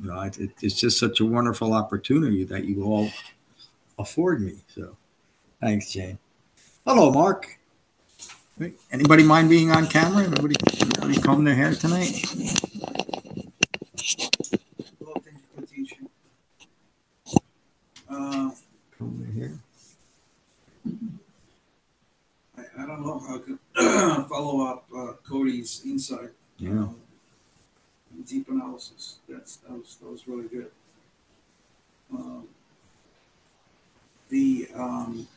[0.00, 3.10] you know, it, it's just such a wonderful opportunity that you all
[3.98, 4.58] afford me.
[4.68, 4.96] So
[5.60, 6.18] thanks, Jane.
[6.86, 7.58] Hello, Mark.
[8.90, 10.24] Anybody mind being on camera?
[10.24, 12.24] Anybody, anybody comb their hair tonight?
[15.00, 16.08] Well, thank you for teaching.
[18.10, 18.50] Uh,
[18.98, 19.58] Comb their hair.
[22.56, 23.58] I, I don't know how I could
[24.28, 24.88] follow up
[25.84, 26.30] insight.
[26.58, 26.70] Yeah.
[26.70, 26.96] um,
[28.26, 29.18] deep analysis.
[29.28, 30.70] That's that was that was really good.
[32.12, 32.48] Um,
[34.28, 35.28] the um,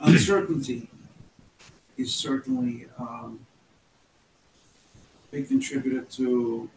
[0.00, 0.88] uncertainty
[1.96, 3.40] is certainly um,
[5.28, 6.70] a big contributor to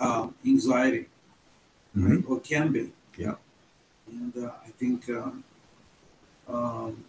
[0.00, 1.06] um, anxiety,
[1.94, 2.22] right?
[2.26, 2.90] Or can be.
[3.16, 3.34] Yeah.
[4.08, 5.44] And uh, I think um,
[6.48, 7.04] um,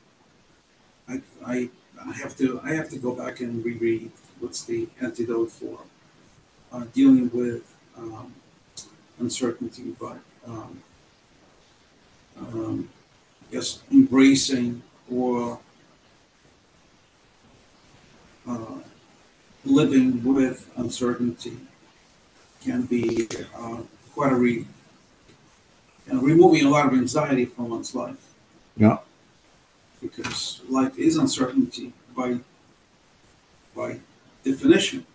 [1.09, 1.69] I, I
[2.05, 5.79] I have to I have to go back and reread what's the antidote for
[6.71, 7.63] uh, dealing with
[7.97, 8.33] um,
[9.19, 10.81] uncertainty, but um,
[12.37, 12.89] um,
[13.49, 15.59] I guess embracing or
[18.47, 18.79] uh,
[19.63, 21.57] living with uncertainty
[22.63, 23.77] can be uh,
[24.13, 24.65] quite a read.
[26.07, 28.33] And removing a lot of anxiety from one's life
[28.75, 28.97] Yeah.
[30.03, 32.37] Because life is uncertainty by
[33.75, 33.99] by
[34.43, 35.05] definition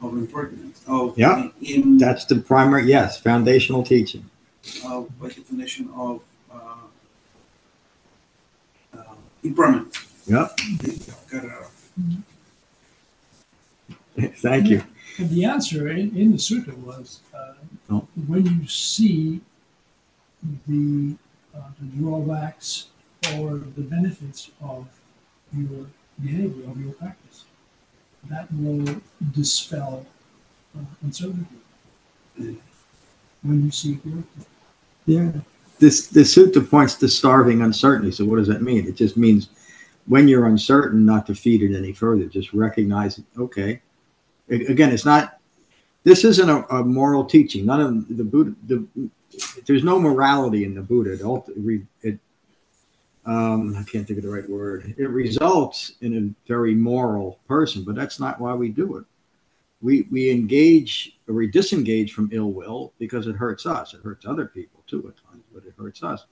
[0.00, 1.48] of impertinence of Yeah.
[1.60, 4.24] in, That's the primary, yes, foundational teaching.
[4.86, 6.56] of by definition of uh,
[8.96, 9.02] uh,
[9.42, 9.94] impermanent.
[10.26, 10.56] Yep.
[11.30, 11.70] Got it out.
[14.36, 14.82] Thank you.
[15.18, 17.54] And the answer in, in the sutta was uh,
[17.90, 18.06] Oh.
[18.26, 19.40] when you see
[20.68, 21.14] the,
[21.54, 22.86] uh, the drawbacks
[23.36, 24.86] or the benefits of
[25.56, 25.86] your
[26.22, 27.44] behavior, of your practice,
[28.30, 29.00] that will
[29.32, 30.04] dispel
[30.76, 31.56] uh, uncertainty.
[33.42, 34.24] When you see growth.
[35.06, 35.32] Yeah.
[35.78, 38.10] This, the sutta points to starving uncertainty.
[38.12, 38.86] So what does that mean?
[38.86, 39.48] It just means
[40.06, 42.24] when you're uncertain, not to feed it any further.
[42.24, 43.80] Just recognize, okay.
[44.48, 45.38] Again, it's not,
[46.04, 47.66] this isn't a, a moral teaching.
[47.66, 48.86] None of the Buddha, the,
[49.66, 51.12] there's no morality in the Buddha.
[51.12, 52.18] It, it
[53.28, 54.94] um, I can't think of the right word.
[54.98, 59.04] It results in a very moral person, but that's not why we do it.
[59.80, 63.94] We, we engage or we disengage from ill will because it hurts us.
[63.94, 66.24] It hurts other people too at times, but it hurts us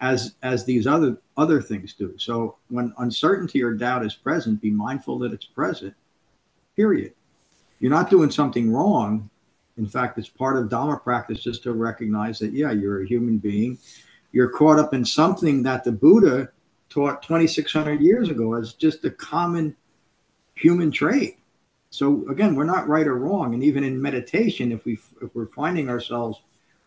[0.00, 2.14] as as these other other things do.
[2.18, 5.94] So when uncertainty or doubt is present, be mindful that it's present.
[6.76, 7.14] Period.
[7.80, 9.30] You're not doing something wrong
[9.76, 13.38] In fact, it's part of Dharma practice just to recognize that, yeah, you're a human
[13.38, 13.78] being.
[14.34, 16.48] You're caught up in something that the Buddha
[16.90, 19.76] taught 2,600 years ago as just a common
[20.56, 21.38] human trait.
[21.90, 23.54] So again, we're not right or wrong.
[23.54, 26.40] And even in meditation, if we if we're finding ourselves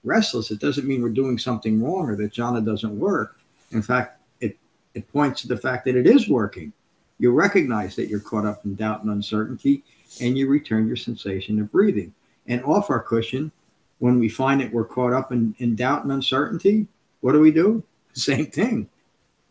[0.04, 3.40] restless, it doesn't mean we're doing something wrong or that jhana doesn't work.
[3.72, 4.58] In fact, it
[4.94, 6.74] it points to the fact that it is working.
[7.18, 9.86] You recognize that you're caught up in doubt and uncertainty,
[10.20, 12.14] and you return your sensation of breathing.
[12.46, 13.54] And off our cushion,
[14.00, 16.88] when we find that we're caught up in, in doubt and uncertainty,
[17.28, 17.84] what do we do?
[18.14, 18.88] Same thing.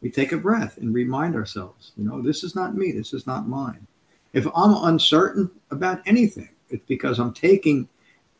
[0.01, 3.27] We take a breath and remind ourselves, you know, this is not me, this is
[3.27, 3.87] not mine.
[4.33, 7.87] If I'm uncertain about anything, it's because I'm taking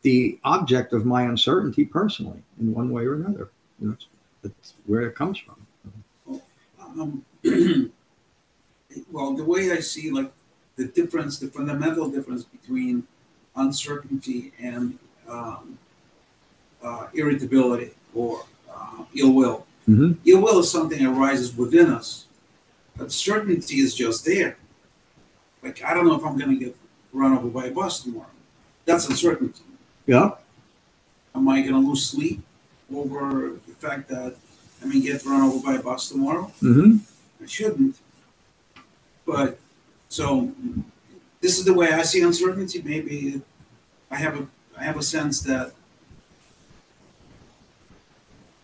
[0.01, 3.51] the object of my uncertainty personally in one way or another.
[3.79, 3.97] You know,
[4.41, 6.41] that's where it comes from.
[6.81, 7.23] Um,
[9.11, 10.31] well, the way I see like
[10.77, 13.03] the difference, the fundamental difference between
[13.55, 14.97] uncertainty and
[15.29, 15.77] um,
[16.81, 18.43] uh, irritability or
[18.97, 19.65] uh, ill will.
[19.87, 20.13] Mm-hmm.
[20.25, 22.25] Ill will is something that arises within us,
[22.97, 24.57] but certainty is just there.
[25.63, 26.75] Like I don't know if I'm going to get
[27.13, 28.27] run over by a bus tomorrow.
[28.85, 29.61] That's uncertainty.
[30.05, 30.31] Yeah.
[31.35, 32.41] Am I going to lose sleep
[32.93, 34.35] over the fact that
[34.81, 36.51] I may get run over by a bus tomorrow?
[36.61, 36.97] Mm-hmm.
[37.43, 37.97] I shouldn't.
[39.25, 39.59] But
[40.09, 40.51] so
[41.41, 42.81] this is the way I see uncertainty.
[42.81, 43.41] Maybe
[44.09, 45.73] I have a I have a sense that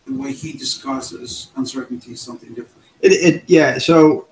[0.06, 2.86] the way he discusses uncertainty is something different.
[3.02, 3.78] It, it yeah.
[3.78, 4.28] So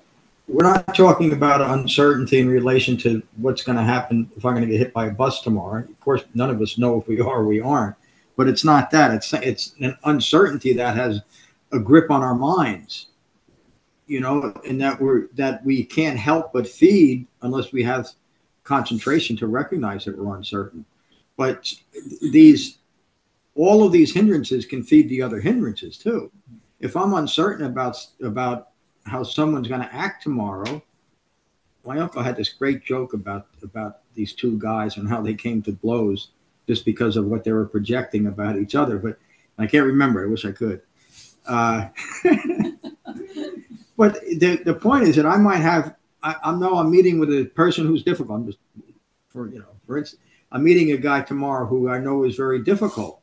[0.48, 4.66] we're not talking about uncertainty in relation to what's going to happen if I'm going
[4.66, 5.80] to get hit by a bus tomorrow.
[5.80, 7.96] Of course, none of us know if we are or we aren't.
[8.36, 9.12] But it's not that.
[9.12, 11.20] It's it's an uncertainty that has
[11.72, 13.08] a grip on our minds.
[14.06, 18.08] You know, and that we're that we can't help but feed unless we have
[18.64, 20.84] concentration to recognize that we're uncertain.
[21.36, 21.72] But
[22.30, 22.78] these
[23.54, 26.30] all of these hindrances can feed the other hindrances too.
[26.80, 28.68] If I'm uncertain about about
[29.04, 30.82] how someone's going to act tomorrow,
[31.84, 35.62] my uncle had this great joke about about these two guys and how they came
[35.62, 36.30] to blows
[36.66, 38.98] just because of what they were projecting about each other.
[38.98, 39.18] But
[39.58, 40.24] I can't remember.
[40.24, 40.82] I wish I could.
[41.46, 41.88] Uh,
[43.96, 45.96] but the the point is that I might have.
[46.24, 48.38] I, I know I'm meeting with a person who's difficult.
[48.38, 48.58] I'm just
[49.28, 50.22] for you know, for instance,
[50.52, 53.21] I'm meeting a guy tomorrow who I know is very difficult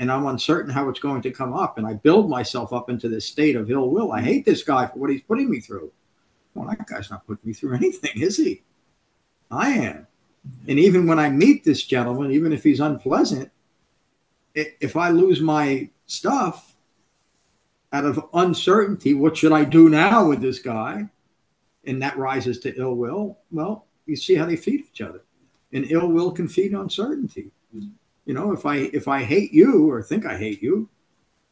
[0.00, 1.78] and I'm uncertain how it's going to come up.
[1.78, 4.12] And I build myself up into this state of ill will.
[4.12, 5.92] I hate this guy for what he's putting me through.
[6.54, 8.62] Well, that guy's not putting me through anything, is he?
[9.50, 10.06] I am.
[10.68, 13.50] And even when I meet this gentleman, even if he's unpleasant,
[14.54, 16.74] if I lose my stuff
[17.92, 21.08] out of uncertainty, what should I do now with this guy?
[21.86, 23.38] And that rises to ill will.
[23.50, 25.22] Well, you see how they feed each other.
[25.72, 27.50] And ill will can feed uncertainty
[28.24, 30.88] you know if i if i hate you or think i hate you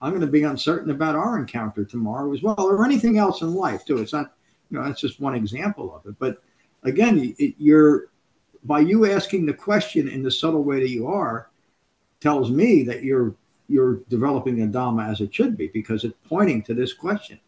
[0.03, 3.55] i'm going to be uncertain about our encounter tomorrow as well or anything else in
[3.55, 3.99] life too.
[3.99, 4.35] It's not
[4.69, 6.19] you know that's just one example of it.
[6.19, 6.43] But
[6.83, 8.09] again it, you're
[8.65, 11.49] by you asking the question in the subtle way that you are
[12.21, 13.35] tells me that you're
[13.69, 17.39] you're developing a dhamma as it should be because it's pointing to this question.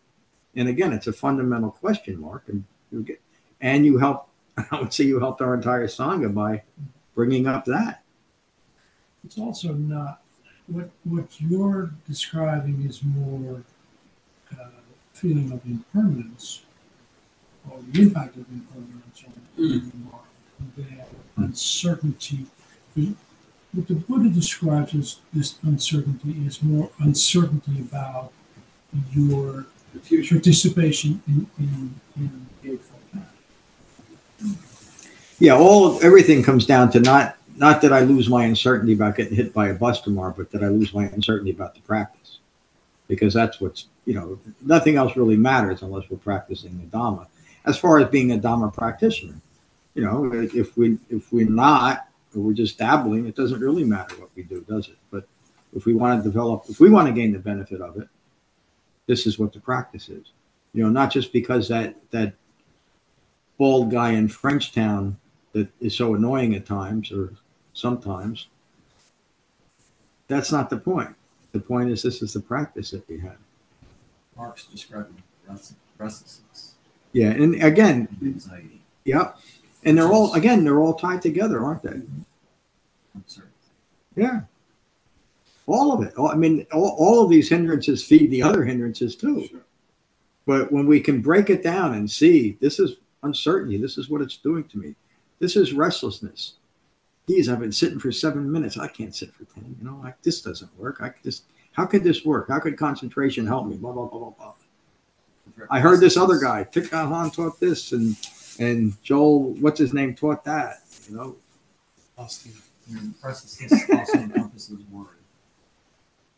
[0.55, 3.21] And again it's a fundamental question mark and you get
[3.61, 4.29] and you help
[4.71, 6.63] i would say you helped our entire sangha by
[7.17, 8.04] bringing up that
[9.25, 10.21] it's also not
[10.67, 13.63] what what you're describing is more
[14.53, 14.67] uh,
[15.13, 16.63] feeling of impermanence
[17.71, 19.91] or the impact of impermanence on mm.
[19.91, 20.25] the mind
[20.77, 21.05] than
[21.37, 22.47] uncertainty.
[22.95, 28.33] What the Buddha describes as this uncertainty is more uncertainty about
[29.13, 29.67] your
[30.29, 33.35] participation in, in, in Eightfold Path.
[35.41, 39.37] Yeah, all everything comes down to not not that I lose my uncertainty about getting
[39.37, 42.39] hit by a bus tomorrow, but that I lose my uncertainty about the practice.
[43.07, 47.27] Because that's what's, you know, nothing else really matters unless we're practicing the Dhamma.
[47.67, 49.37] As far as being a Dhamma practitioner,
[49.95, 54.31] you know, if we if we're not, we're just dabbling, it doesn't really matter what
[54.35, 54.97] we do, does it?
[55.11, 55.29] But
[55.75, 58.09] if we want to develop, if we want to gain the benefit of it,
[59.07, 60.33] this is what the practice is.
[60.73, 62.35] You know, not just because that that
[63.59, 65.15] bald guy in Frenchtown
[65.53, 67.33] that is so annoying at times or
[67.75, 68.47] sometimes.
[70.29, 71.15] That's not the point.
[71.53, 73.37] The point is this is the practice that we have.
[74.37, 75.23] Mark's describing
[75.99, 76.75] restlessness.
[77.13, 78.81] Yeah, and again, anxiety.
[79.05, 79.39] Yep.
[79.85, 81.91] And they're all again, they're all tied together, aren't they?
[81.91, 83.43] Mm-hmm.
[84.17, 84.41] Yeah.
[85.67, 86.15] All of it.
[86.19, 89.47] I mean, all, all of these hindrances feed the other hindrances too.
[89.47, 89.61] Sure.
[90.47, 94.21] But when we can break it down and see this is uncertainty, this is what
[94.21, 94.95] it's doing to me.
[95.39, 96.55] This is restlessness
[97.29, 98.79] geez, I've been sitting for seven minutes.
[98.79, 99.77] I can't sit for 10.
[99.81, 100.99] You know, like this doesn't work.
[101.01, 102.49] I just, how could this work?
[102.49, 103.77] How could concentration help me?
[103.77, 104.53] Blah, blah, blah, blah, blah.
[105.71, 108.17] I heard this other guy, Thich Nhat Hanh taught this and,
[108.59, 111.37] and Joel, what's his name, taught that, you know?
[112.19, 112.53] Austin.
[112.91, 115.07] And restlessness also encompasses worry,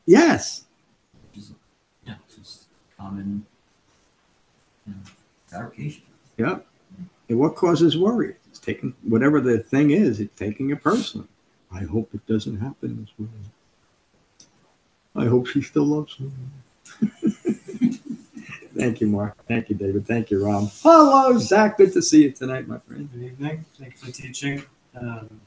[0.04, 0.64] Yes.
[1.32, 1.52] which is,
[2.06, 2.66] yeah, just
[2.96, 3.44] common
[4.86, 5.00] you know,
[5.46, 6.02] fabrication.
[6.36, 6.66] Yep.
[7.28, 8.36] And what causes worry?
[8.66, 11.28] Taking whatever the thing is, it's taking it personally.
[11.72, 13.28] I hope it doesn't happen this way.
[15.14, 16.32] I hope she still loves me.
[18.76, 19.36] Thank you, Mark.
[19.46, 20.04] Thank you, David.
[20.04, 20.68] Thank you, Ron.
[20.82, 21.76] Hello, Zach.
[21.76, 23.08] Good to see you tonight, my friend.
[23.12, 23.64] Good evening.
[23.78, 24.64] Thank you for teaching.
[25.00, 25.40] Um,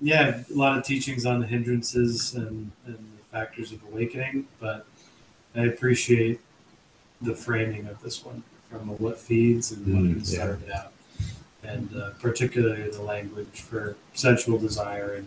[0.00, 4.86] yeah, a lot of teachings on the hindrances and, and the factors of awakening, but
[5.54, 6.40] I appreciate
[7.22, 10.24] the framing of this one from what feeds and what Mm, can yeah.
[10.24, 10.92] start it out.
[11.62, 15.26] And uh, particularly the language for sensual desire and,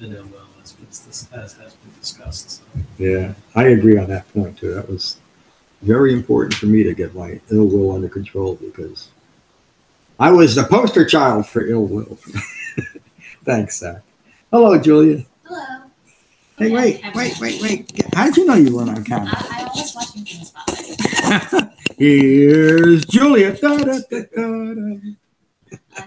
[0.00, 0.74] and ill will as,
[1.32, 2.50] as has been discussed.
[2.50, 2.62] So,
[2.98, 4.74] Yeah, I agree on that point too.
[4.74, 5.16] That was
[5.82, 9.08] very important for me to get my ill will under control because
[10.18, 12.18] I was the poster child for ill will.
[13.44, 14.02] Thanks, Zach.
[14.50, 15.24] Hello, Julia.
[15.46, 15.82] Hello.
[16.58, 18.02] Hey, Okay, wait, wait, wait, wait.
[18.14, 19.30] How did you know you weren't on camera?
[19.32, 21.70] I, I'm always watching from the spotlight.
[22.00, 23.52] Here's Julia.
[23.60, 24.42] Da, da, da.
[24.42, 24.96] Uh,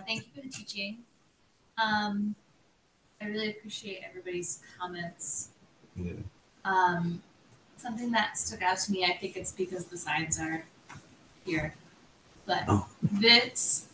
[0.07, 0.97] thank you for the teaching.
[1.77, 2.33] Um,
[3.21, 5.49] I really appreciate everybody's comments.
[5.95, 6.13] Yeah.
[6.65, 7.21] Um,
[7.77, 10.65] something that stuck out to me, I think it's because the signs are
[11.45, 11.75] here.
[12.47, 12.87] But Oh.
[13.03, 13.85] this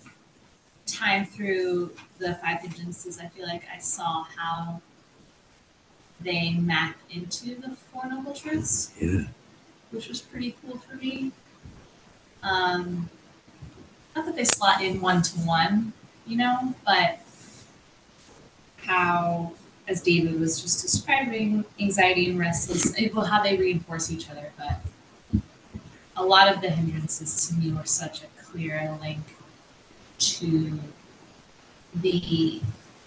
[0.86, 4.82] time through the five hindrances, I feel like I saw how
[6.22, 8.93] they map into the Four Noble Truths.
[9.02, 9.24] Yeah.
[9.91, 11.34] which was pretty cool for me.
[12.44, 13.10] Um,
[14.16, 15.94] not that they slot in one to one,
[16.26, 17.20] you know, but
[18.86, 19.54] how,
[19.88, 24.52] as David was just describing, anxiety and restless, eh, well, how they reinforce each other.
[24.58, 25.42] But
[26.16, 29.20] a lot of the hindrances to me were such a clear link
[30.20, 30.80] to
[31.96, 32.62] the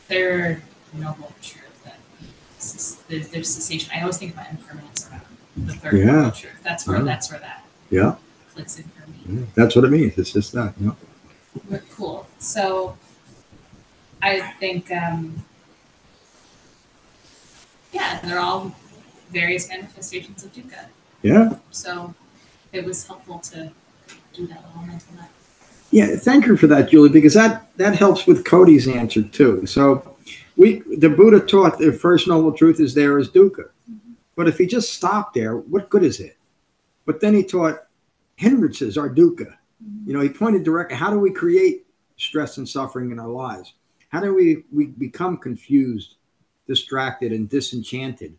[0.09, 0.63] third
[0.95, 1.99] noble truth that
[3.09, 3.91] there's, there's cessation.
[3.95, 5.23] I always think about impermanence around
[5.57, 6.05] the third Yeah.
[6.07, 6.53] noble truth.
[6.63, 7.05] That's where Oh.
[7.05, 8.17] that's where that Yeah,
[8.55, 9.41] clicks in for me.
[9.41, 10.17] yeah, that's what it means.
[10.19, 10.75] It's just that.
[10.79, 10.97] You know?
[11.69, 12.27] We're cool.
[12.39, 12.97] So
[14.21, 15.45] I think um
[17.93, 18.75] yeah, they're all
[19.31, 20.87] various manifestations of dukkha.
[21.23, 21.57] Yeah.
[21.71, 22.15] So
[22.73, 23.71] it was helpful to
[24.33, 25.31] do that little mental map.
[25.91, 29.67] Yeah, thank you for that, Julie, because that that helps with Cody's answer too.
[29.67, 30.17] So,
[30.57, 33.69] we the Buddha taught the first noble truth is there is dukkha,
[34.35, 36.37] but if he just stopped there, what good is it?
[37.05, 37.83] But then he taught
[38.37, 39.57] hindrances are dukkha.
[40.05, 40.97] You know, he pointed directly.
[40.97, 43.75] How do we create stress and suffering in our lives?
[44.09, 46.17] How do we we become confused,
[46.67, 48.37] distracted, and disenchanted,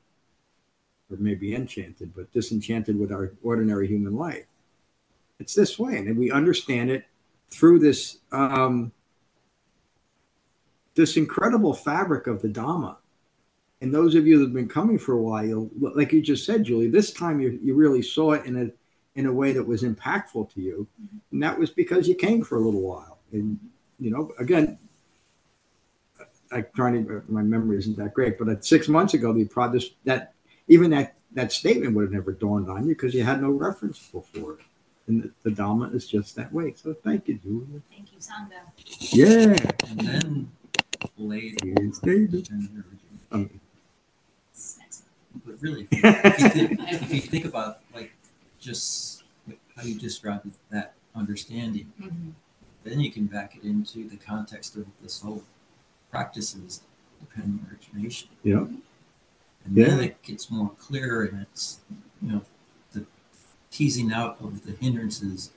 [1.09, 4.45] or maybe enchanted, but disenchanted with our ordinary human life?
[5.39, 7.05] It's this way, and then we understand it
[7.49, 8.91] through this um,
[10.95, 12.97] this incredible fabric of the Dhamma.
[13.81, 16.63] And those of you that have been coming for a while, like you just said,
[16.63, 18.71] Julie, this time you, you really saw it in a
[19.15, 20.87] in a way that was impactful to you,
[21.31, 23.19] and that was because you came for a little while.
[23.31, 23.59] And
[23.99, 24.77] you know, again,
[26.51, 29.71] I trying to my memory isn't that great, but at six months ago, the pro
[29.71, 30.33] this that
[30.67, 33.99] even that that statement would have never dawned on you because you had no reference
[34.07, 34.57] before.
[35.07, 36.73] And the, the Dhamma is just that way.
[36.77, 37.81] So thank you, Julia.
[37.89, 38.61] Thank you, Sangha.
[39.11, 39.55] Yeah.
[39.89, 40.51] And then
[41.17, 42.47] later, Here's David.
[42.49, 42.83] then
[43.31, 43.49] Um,
[45.45, 48.12] But really, if you, if you think, if you think about like
[48.63, 49.23] just
[49.75, 52.33] how you describe that understanding, Mhm.
[52.83, 55.43] then you can back it into the context of this whole
[56.09, 56.81] practices
[57.19, 58.29] dependent origination.
[58.43, 58.65] Yeah.
[59.65, 61.79] And then it gets more clear and it's,
[62.21, 62.45] you know,
[62.91, 63.05] the
[63.71, 65.51] teasing out of the hindrances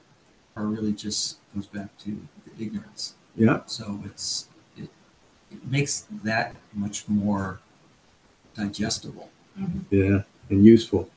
[0.54, 3.14] are really just goes back to the ignorance.
[3.34, 3.64] Yeah.
[3.66, 4.46] So it's,
[4.76, 4.90] it,
[5.50, 7.60] it makes that much more
[8.54, 9.30] digestible.
[9.90, 10.22] Yeah.
[10.48, 11.10] And useful.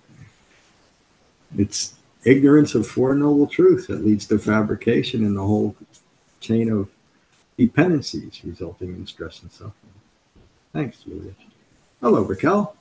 [1.58, 1.94] It's
[2.26, 5.76] ignorance of Four Noble Truths that leads to fabrication and the whole
[6.40, 6.90] chain of
[7.58, 9.74] dependencies resulting in stress and suffering.
[10.74, 11.34] Thanks, Julia.
[12.02, 12.76] Hello, Raquel.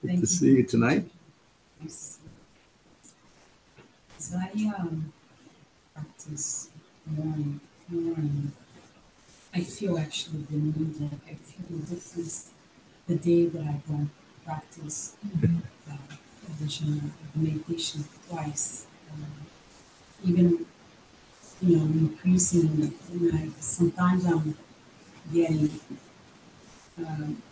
[0.00, 0.26] Good Thank to you.
[0.26, 1.04] see you tonight.
[1.82, 2.18] Yes.
[4.18, 5.12] So I um
[5.94, 6.70] practice
[7.06, 8.16] more and more
[9.52, 12.50] I feel actually the need, like I feel this is
[13.08, 14.10] the day that I don't
[14.44, 15.16] practice
[15.90, 15.96] uh,
[16.52, 17.00] additional
[17.34, 18.86] meditation twice.
[19.12, 19.26] Um,
[20.24, 20.66] even
[21.62, 24.56] you know increasing and I sometimes I'm
[25.32, 25.70] getting
[26.98, 27.42] um,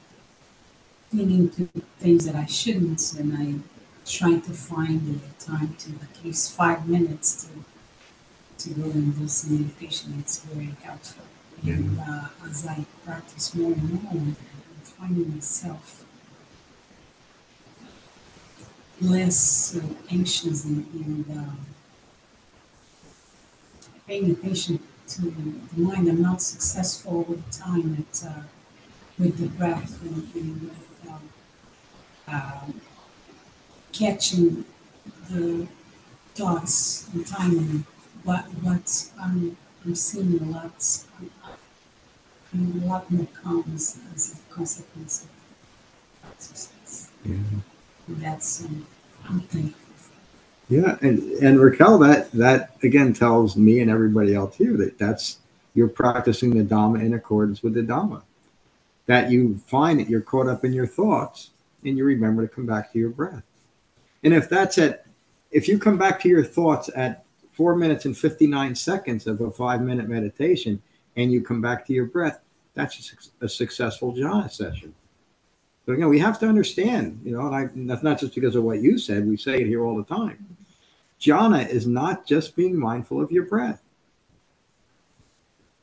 [1.15, 1.69] getting into
[1.99, 3.55] things that I shouldn't, and I
[4.07, 7.65] try to find the time to at least five minutes to
[8.59, 10.15] to go and do some meditation.
[10.19, 11.25] It's very helpful.
[11.65, 14.37] And uh, as I practice more and more, I'm
[14.83, 16.05] finding myself
[19.01, 19.81] less uh,
[20.11, 21.59] anxious and, and um,
[24.07, 26.09] paying attention to the mind.
[26.09, 28.43] I'm not successful the time at uh,
[29.19, 31.29] with the breath and, and with um,
[32.29, 32.81] um,
[33.93, 34.65] catching
[35.31, 35.67] the
[36.35, 37.87] thoughts and timing.
[38.25, 41.05] But but I'm I'm seeing a lot.
[41.19, 41.31] I'm,
[42.83, 47.11] a lot more calm as, as a consequence of exercise.
[47.25, 47.63] And
[48.09, 48.87] that's um,
[49.29, 49.89] I'm thankful.
[50.69, 55.39] Yeah, and and Raquel, that that again tells me and everybody else here that that's
[55.75, 58.23] you're practicing the Dhamma in accordance with the Dhamma.
[59.07, 61.51] That you find that you're caught up in your thoughts
[61.85, 63.45] and you remember to come back to your breath.
[64.23, 65.07] And if that's at,
[65.51, 69.51] if you come back to your thoughts at four minutes and 59 seconds of a
[69.51, 70.83] five minute meditation
[71.17, 72.41] and you come back to your breath,
[72.75, 74.95] that's a, a successful jhana session.
[75.89, 78.55] So, you know, we have to understand, you know, and, I, that's not just because
[78.55, 80.47] of what you said, we say it here all the time.
[81.19, 83.81] Jhana is not just being mindful of your breath.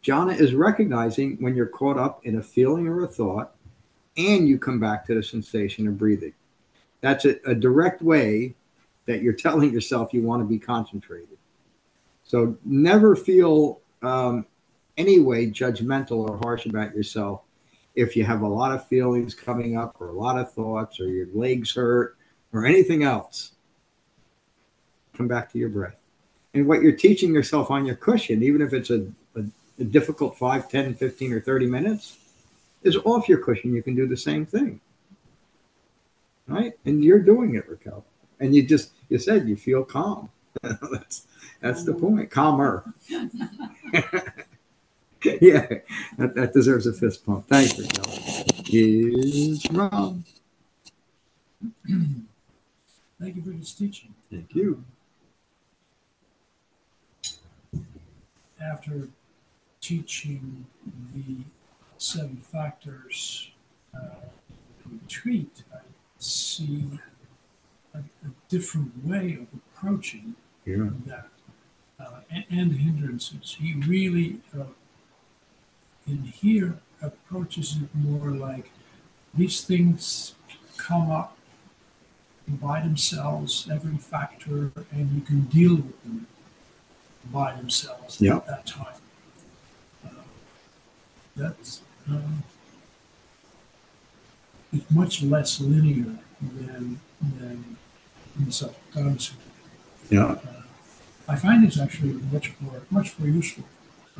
[0.03, 3.55] Jhana is recognizing when you're caught up in a feeling or a thought
[4.15, 6.33] and you come back to the sensation of breathing.
[7.01, 8.53] That's a, a direct way
[9.07, 11.39] that you're telling yourself you want to be concentrated.
[12.25, 14.45] So never feel um,
[14.97, 17.41] any way judgmental or harsh about yourself
[17.95, 21.07] if you have a lot of feelings coming up or a lot of thoughts or
[21.07, 22.17] your legs hurt
[22.53, 23.53] or anything else.
[25.15, 25.95] Come back to your breath.
[26.53, 29.43] And what you're teaching yourself on your cushion, even if it's a, a,
[29.79, 32.17] a difficult 5, 10, 15, or 30 minutes,
[32.83, 33.73] is off your cushion.
[33.73, 34.79] You can do the same thing.
[36.47, 36.73] Right?
[36.85, 38.05] And you're doing it, Raquel.
[38.39, 40.29] And you just, you said you feel calm.
[40.61, 41.27] that's
[41.61, 42.17] that's the mm-hmm.
[42.17, 42.31] point.
[42.31, 42.83] Calmer.
[45.41, 45.65] yeah,
[46.17, 47.47] that, that deserves a fist pump.
[47.47, 48.05] Thanks, Raquel.
[48.71, 50.23] Is wrong.
[51.87, 54.13] Thank you for this teaching.
[54.31, 54.83] Thank you.
[58.61, 59.09] After
[59.81, 60.65] teaching
[61.13, 61.43] the
[61.97, 63.51] seven factors
[63.95, 64.27] uh,
[64.89, 65.79] retreat, I
[66.19, 66.85] see
[67.93, 70.89] a, a different way of approaching Yeah.
[71.05, 71.29] that
[71.99, 73.55] uh, and, and hindrances.
[73.59, 74.65] He really, uh,
[76.07, 78.71] in here, approaches it more like
[79.33, 80.33] these things
[80.77, 81.37] come up
[82.47, 86.27] by themselves, every factor, and you can deal with them
[87.31, 88.37] by themselves Yeah.
[88.37, 88.99] at that time.
[90.05, 90.09] Uh,
[91.35, 92.43] that's um,
[94.71, 96.99] it's much less linear than
[97.39, 97.77] than
[98.39, 99.33] in Sutta.
[100.09, 100.35] Yeah.
[101.27, 103.63] I find it's actually much more much more useful.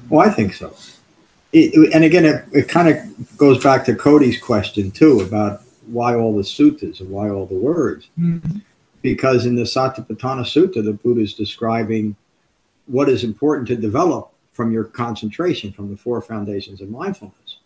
[0.10, 0.76] Well, I think so.
[1.58, 6.14] It, and again, it, it kind of goes back to Cody's question too about why
[6.14, 8.10] all the suttas and why all the words.
[8.20, 8.58] Mm-hmm.
[9.02, 12.18] Because in the Satipatthana Sutta, the Buddha is describing
[12.88, 17.58] what is important to develop from your concentration, from the four foundations of mindfulness.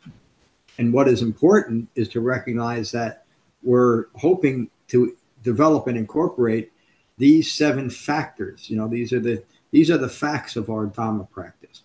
[0.77, 3.25] And what is important is to recognize that
[3.63, 6.71] we're hoping to develop and incorporate
[7.17, 8.69] these seven factors.
[8.69, 11.81] You know, these are the these are the facts of our Dhamma practice.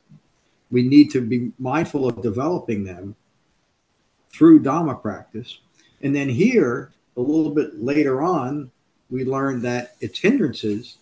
[0.75, 3.15] We need to be mindful of developing them
[4.31, 5.59] through Dhamma practice.
[6.03, 8.73] And then here, a little bit later on,
[9.09, 10.99] we learned that it's hindrances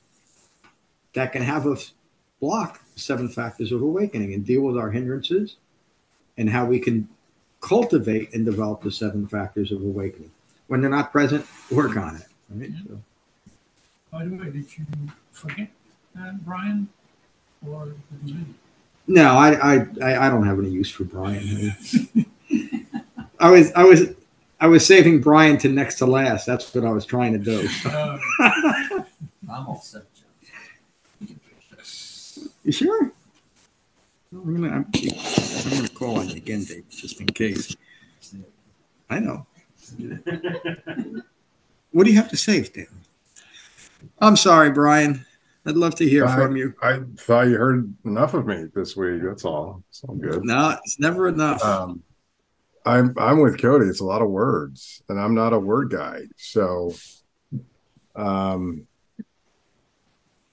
[1.14, 1.93] that can have us
[2.39, 5.57] block seven factors of awakening and deal with our hindrances
[6.37, 7.09] and how we can
[7.62, 10.33] cultivate and develop the seven factors of awakening.
[10.66, 12.27] When they're not present, work on it.
[12.51, 12.73] Right?
[12.87, 13.01] So,
[14.11, 14.85] By the way, did you
[15.31, 15.70] forget
[16.14, 16.91] that, Brian?
[17.66, 18.45] Or did you?
[19.07, 21.74] No, I, I I don't have any use for Brian.
[23.38, 24.11] I was I was
[24.61, 26.46] I was saving Brian to next to last.
[26.46, 27.68] That's what I was trying to do.
[27.84, 28.18] Uh,
[29.50, 30.05] I'm all set.
[32.64, 33.12] You sure?
[34.32, 37.76] I'm gonna, I'm, I'm gonna call on you again, Dave, just in case.
[39.11, 39.46] I know.
[41.92, 42.90] What do you have to say, Dave?
[44.18, 45.26] I'm sorry, Brian.
[45.65, 46.75] I'd love to hear I- from you.
[46.83, 49.23] I thought you heard enough of me this week.
[49.23, 49.85] That's all.
[49.91, 50.45] It's all good.
[50.45, 51.63] No, it's never enough.
[51.65, 52.03] Um,
[52.85, 53.87] I'm I'm with Cody.
[53.87, 56.23] It's a lot of words, and I'm not a word guy.
[56.37, 56.95] So,
[58.17, 58.89] um,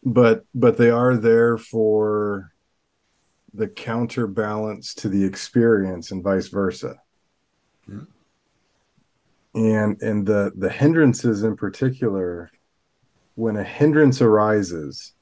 [0.03, 2.53] but but they are there for
[3.55, 7.01] the counterbalance to the experience and vice versa.
[7.87, 8.01] Yeah.
[9.55, 12.51] And and the the hindrances in particular,
[13.39, 15.13] when a hindrance arises,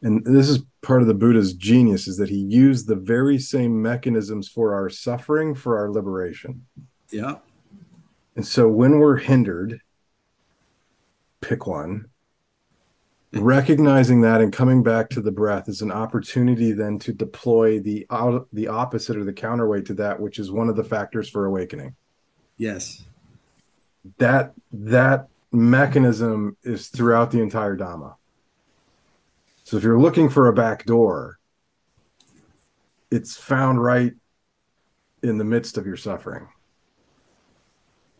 [0.00, 3.82] and this is part of the Buddha's genius, is that he used the very same
[3.82, 6.64] mechanisms for our suffering for our liberation.
[7.10, 7.36] Yeah.
[8.34, 9.80] And so when we're hindered,
[11.42, 12.06] pick one,
[13.34, 18.06] recognizing that and coming back to the breath is an opportunity then to deploy the
[18.10, 21.44] out the opposite or the counterweight to that, which is one of the factors for
[21.44, 21.94] awakening.
[22.56, 23.04] Yes.
[24.16, 28.16] That that mechanism is throughout the entire Dhamma.
[29.64, 31.38] So if you're looking for a back door,
[33.10, 34.12] it's found right
[35.22, 36.48] in the midst of your suffering.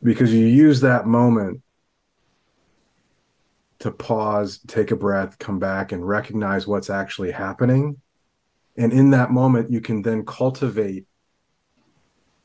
[0.02, 1.62] Because you use that moment
[3.78, 8.00] to pause, take a breath, come back and recognize what's actually happening.
[8.76, 11.06] And in that moment, you can then cultivate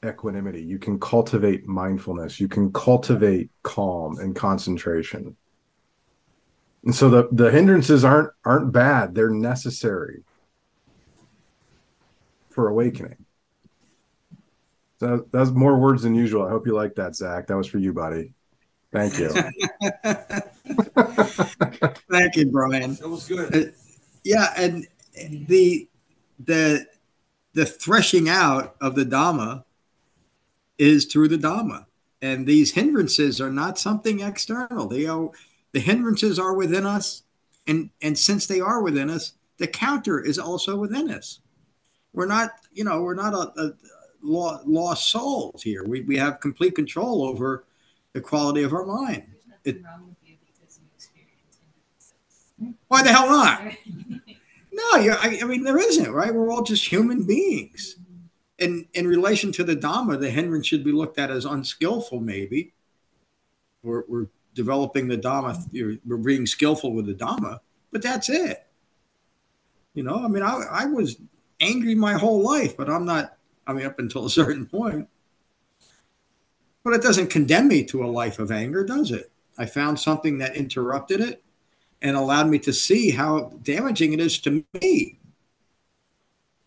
[0.05, 0.63] equanimity.
[0.63, 2.39] You can cultivate mindfulness.
[2.39, 5.35] You can cultivate calm and concentration.
[6.83, 9.15] And so the, the hindrances aren't aren't bad.
[9.15, 10.23] They're necessary
[12.49, 13.25] for awakening.
[14.99, 16.45] So that's more words than usual.
[16.45, 17.47] I hope you like that, Zach.
[17.47, 18.33] That was for you, buddy.
[18.91, 19.29] Thank you.
[22.09, 22.95] Thank you, Brian.
[22.95, 23.53] That was good.
[23.53, 23.65] Uh,
[24.23, 24.87] yeah, and
[25.47, 25.87] the
[26.39, 26.87] the
[27.53, 29.65] the threshing out of the Dhamma
[30.77, 31.85] is through the Dhamma.
[32.21, 34.87] And these hindrances are not something external.
[34.87, 35.29] They are
[35.71, 37.23] the hindrances are within us.
[37.67, 41.39] And and since they are within us, the counter is also within us.
[42.13, 43.73] We're not, you know, we're not a, a
[44.23, 45.83] lost souls here.
[45.83, 47.65] We, we have complete control over
[48.13, 49.23] the quality of our mind.
[49.27, 51.59] There's nothing It- wrong with you because you experience
[52.59, 52.77] hindrances.
[52.87, 53.61] Why the hell not?
[54.73, 56.31] No, I, I mean there isn't, right?
[56.31, 57.95] We're all just human beings.
[58.59, 62.73] In in relation to the Dhamma, the hindrance should be looked at as unskillful, maybe.
[63.83, 67.59] We're, we're developing the Dhamma, we're being skillful with the Dhamma,
[67.91, 68.65] but that's it.
[69.93, 71.17] You know, I mean, I, I was
[71.59, 75.07] angry my whole life, but I'm not, I mean, up until a certain point.
[76.83, 79.31] But it doesn't condemn me to a life of anger, does it?
[79.57, 81.43] I found something that interrupted it
[82.01, 85.19] and allowed me to see how damaging it is to me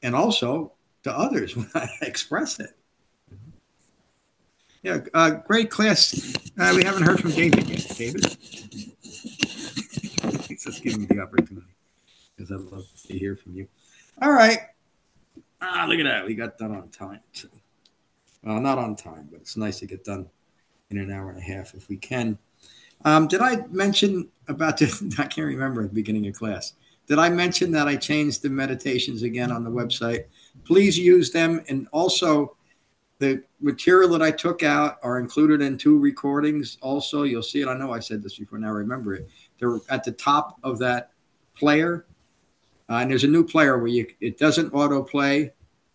[0.03, 0.73] and also
[1.05, 2.77] to others when I express it.
[4.83, 6.35] Yeah, uh, great class.
[6.59, 7.87] Uh, we haven't heard from David yet.
[7.97, 8.23] David?
[10.63, 11.67] Just giving me the opportunity
[12.35, 13.69] because I'd love to hear from you.
[14.23, 14.59] All right.
[15.61, 16.25] Ah, look at that.
[16.25, 17.21] We got done on time.
[18.43, 20.31] Well, not on time, but it's nice to get done
[20.91, 22.39] in an hour and a half if we can.
[23.05, 24.87] Um, did I mention about the,
[25.19, 26.75] I can't remember at the beginning of class.
[27.07, 30.25] Did I mention that I changed the meditations again on the website?
[30.65, 31.63] Please use them.
[31.69, 32.57] And also,
[33.19, 36.79] the material that I took out are included in two recordings.
[36.81, 37.69] Also, you'll see it.
[37.69, 38.59] I know I said this before.
[38.59, 39.29] Now I remember it.
[39.59, 41.13] They're at the top of that
[41.55, 42.07] player.
[42.89, 45.53] Uh, and there's a new player where you it doesn't autoplay,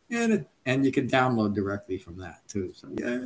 [0.09, 2.72] and it, and you can download directly from that too.
[2.74, 3.20] So yeah,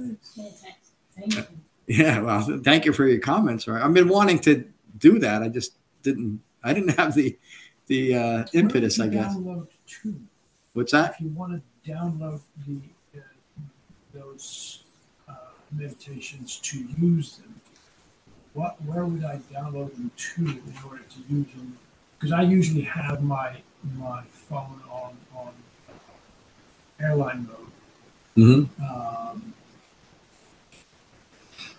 [1.15, 1.45] Thank you.
[1.85, 3.67] yeah, well, thank you for your comments.
[3.67, 4.65] Right, I've been wanting to
[4.97, 5.43] do that.
[5.43, 6.41] I just didn't.
[6.63, 7.37] I didn't have the
[7.85, 8.99] the uh, impetus.
[8.99, 9.35] I guess.
[9.35, 10.19] To,
[10.73, 11.15] What's that?
[11.15, 12.79] if you want to download the,
[13.17, 13.21] uh,
[14.13, 14.83] those
[15.27, 15.33] uh,
[15.71, 17.55] meditations to use them,
[18.53, 21.77] what, where would I download them to in order to use them?
[22.17, 23.55] Because I usually have my,
[23.97, 25.51] my phone on, on
[26.99, 28.45] airline mode.
[28.45, 28.83] Mm-hmm.
[28.83, 29.53] Um,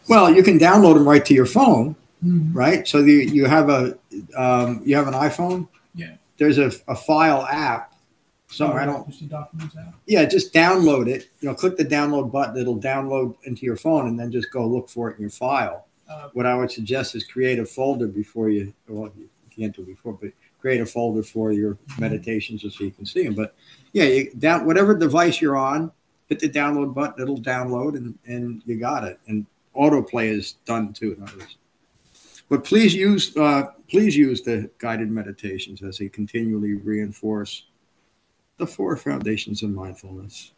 [0.08, 2.86] Well, you can download them right to your phone, mhm, right?
[2.88, 3.96] So you you have a
[4.36, 5.68] um, you have an iPhone.
[5.94, 6.14] Yeah.
[6.36, 7.89] There's a, a file app.
[8.50, 9.06] Somewhere I don't.
[9.06, 9.94] Just the documents out?
[10.06, 11.30] Yeah, just download it.
[11.40, 12.56] You know, click the download button.
[12.56, 15.86] It'll download into your phone, and then just go look for it in your file.
[16.08, 19.82] Uh, what I would suggest is create a folder before you, well, you can't do
[19.82, 23.34] it before, but create a folder for your meditations just so you can see them.
[23.34, 23.54] But
[23.92, 25.92] yeah, you down whatever device you're on,
[26.28, 29.20] hit the download button, it'll download and, and you got it.
[29.28, 29.46] And
[29.76, 31.12] autoplay is done too.
[31.12, 31.56] in others.
[32.48, 37.66] But please use uh, please use the guided meditations as they continually reinforce
[38.60, 40.52] the four foundations of mindfulness.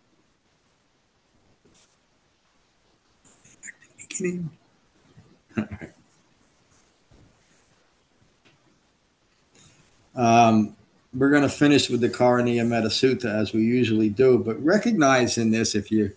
[10.14, 10.76] Um,
[11.14, 15.38] we're going to finish with the Karaniya Metta Sutta as we usually do, but recognize
[15.38, 16.14] in this, if you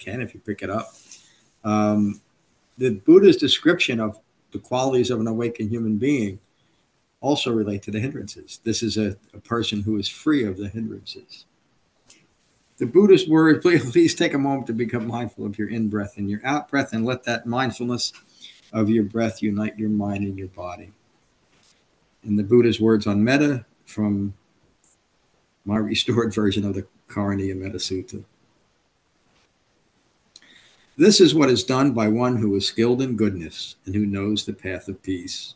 [0.00, 0.92] can, if you pick it up,
[1.64, 2.20] um,
[2.78, 4.18] the Buddha's description of
[4.50, 6.40] the qualities of an awakened human being
[7.20, 8.60] also relate to the hindrances.
[8.64, 11.44] This is a, a person who is free of the hindrances.
[12.78, 16.16] The Buddhist word, please, please take a moment to become mindful of your in breath
[16.16, 18.12] and your out breath and let that mindfulness
[18.72, 20.92] of your breath unite your mind and your body.
[22.22, 24.34] And the Buddha's words on metta from
[25.64, 28.24] my restored version of the Karaniya Metta Sutta.
[30.96, 34.44] This is what is done by one who is skilled in goodness and who knows
[34.44, 35.54] the path of peace.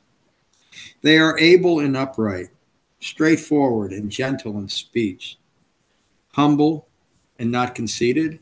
[1.03, 2.49] They are able and upright,
[3.01, 5.39] straightforward and gentle in speech,
[6.35, 6.89] humble
[7.39, 8.41] and not conceited,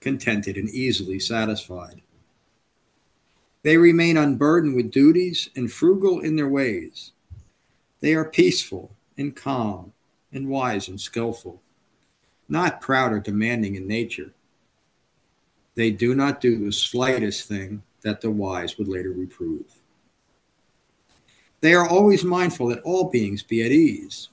[0.00, 2.00] contented and easily satisfied.
[3.62, 7.12] They remain unburdened with duties and frugal in their ways.
[8.00, 9.92] They are peaceful and calm
[10.32, 11.60] and wise and skillful,
[12.48, 14.32] not proud or demanding in nature.
[15.74, 19.66] They do not do the slightest thing that the wise would later reprove.
[21.60, 24.28] They are always mindful that all beings be at ease.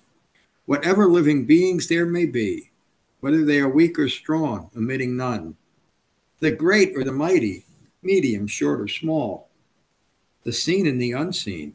[0.65, 2.71] Whatever living beings there may be,
[3.19, 5.55] whether they are weak or strong, omitting none,
[6.39, 7.65] the great or the mighty,
[8.03, 9.49] medium, short, or small,
[10.43, 11.73] the seen and the unseen,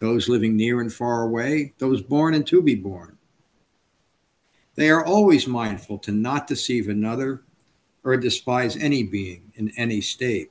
[0.00, 3.16] those living near and far away, those born and to be born.
[4.74, 7.42] They are always mindful to not deceive another
[8.02, 10.50] or despise any being in any state.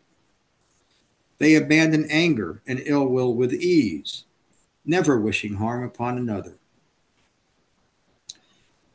[1.37, 4.25] They abandon anger and ill will with ease,
[4.85, 6.53] never wishing harm upon another.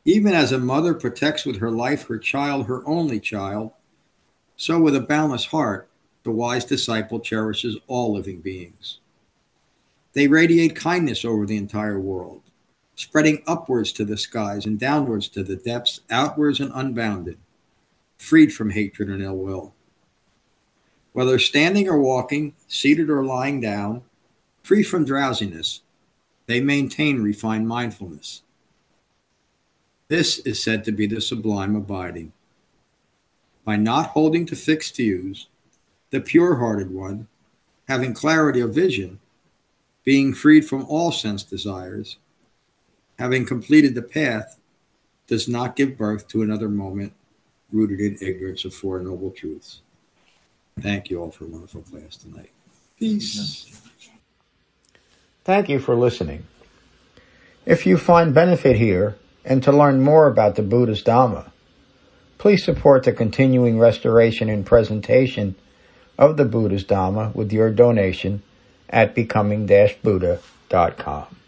[0.05, 3.71] Even as a mother protects with her life her child, her only child,
[4.55, 5.89] so with a boundless heart,
[6.23, 8.99] the wise disciple cherishes all living beings.
[10.13, 12.41] They radiate kindness over the entire world,
[12.95, 17.37] spreading upwards to the skies and downwards to the depths, outwards and unbounded,
[18.17, 19.73] freed from hatred and ill will.
[21.13, 24.03] Whether standing or walking, seated or lying down,
[24.61, 25.81] free from drowsiness,
[26.45, 28.43] they maintain refined mindfulness.
[30.07, 32.33] This is said to be the sublime abiding.
[33.63, 35.47] By not holding to fixed views,
[36.09, 37.27] the pure hearted one,
[37.87, 39.19] having clarity of vision,
[40.03, 42.17] being freed from all sense desires,
[43.19, 44.59] having completed the path,
[45.27, 47.13] does not give birth to another moment
[47.71, 49.81] rooted in ignorance of Four Noble Truths.
[50.81, 52.51] Thank you all for a wonderful class tonight.
[52.97, 53.81] Peace.
[55.43, 56.45] Thank you for listening.
[57.65, 61.51] If you find benefit here and to learn more about the Buddhist Dhamma,
[62.37, 65.55] please support the continuing restoration and presentation
[66.17, 68.41] of the Buddhist Dhamma with your donation
[68.89, 71.38] at becoming-buddha.com.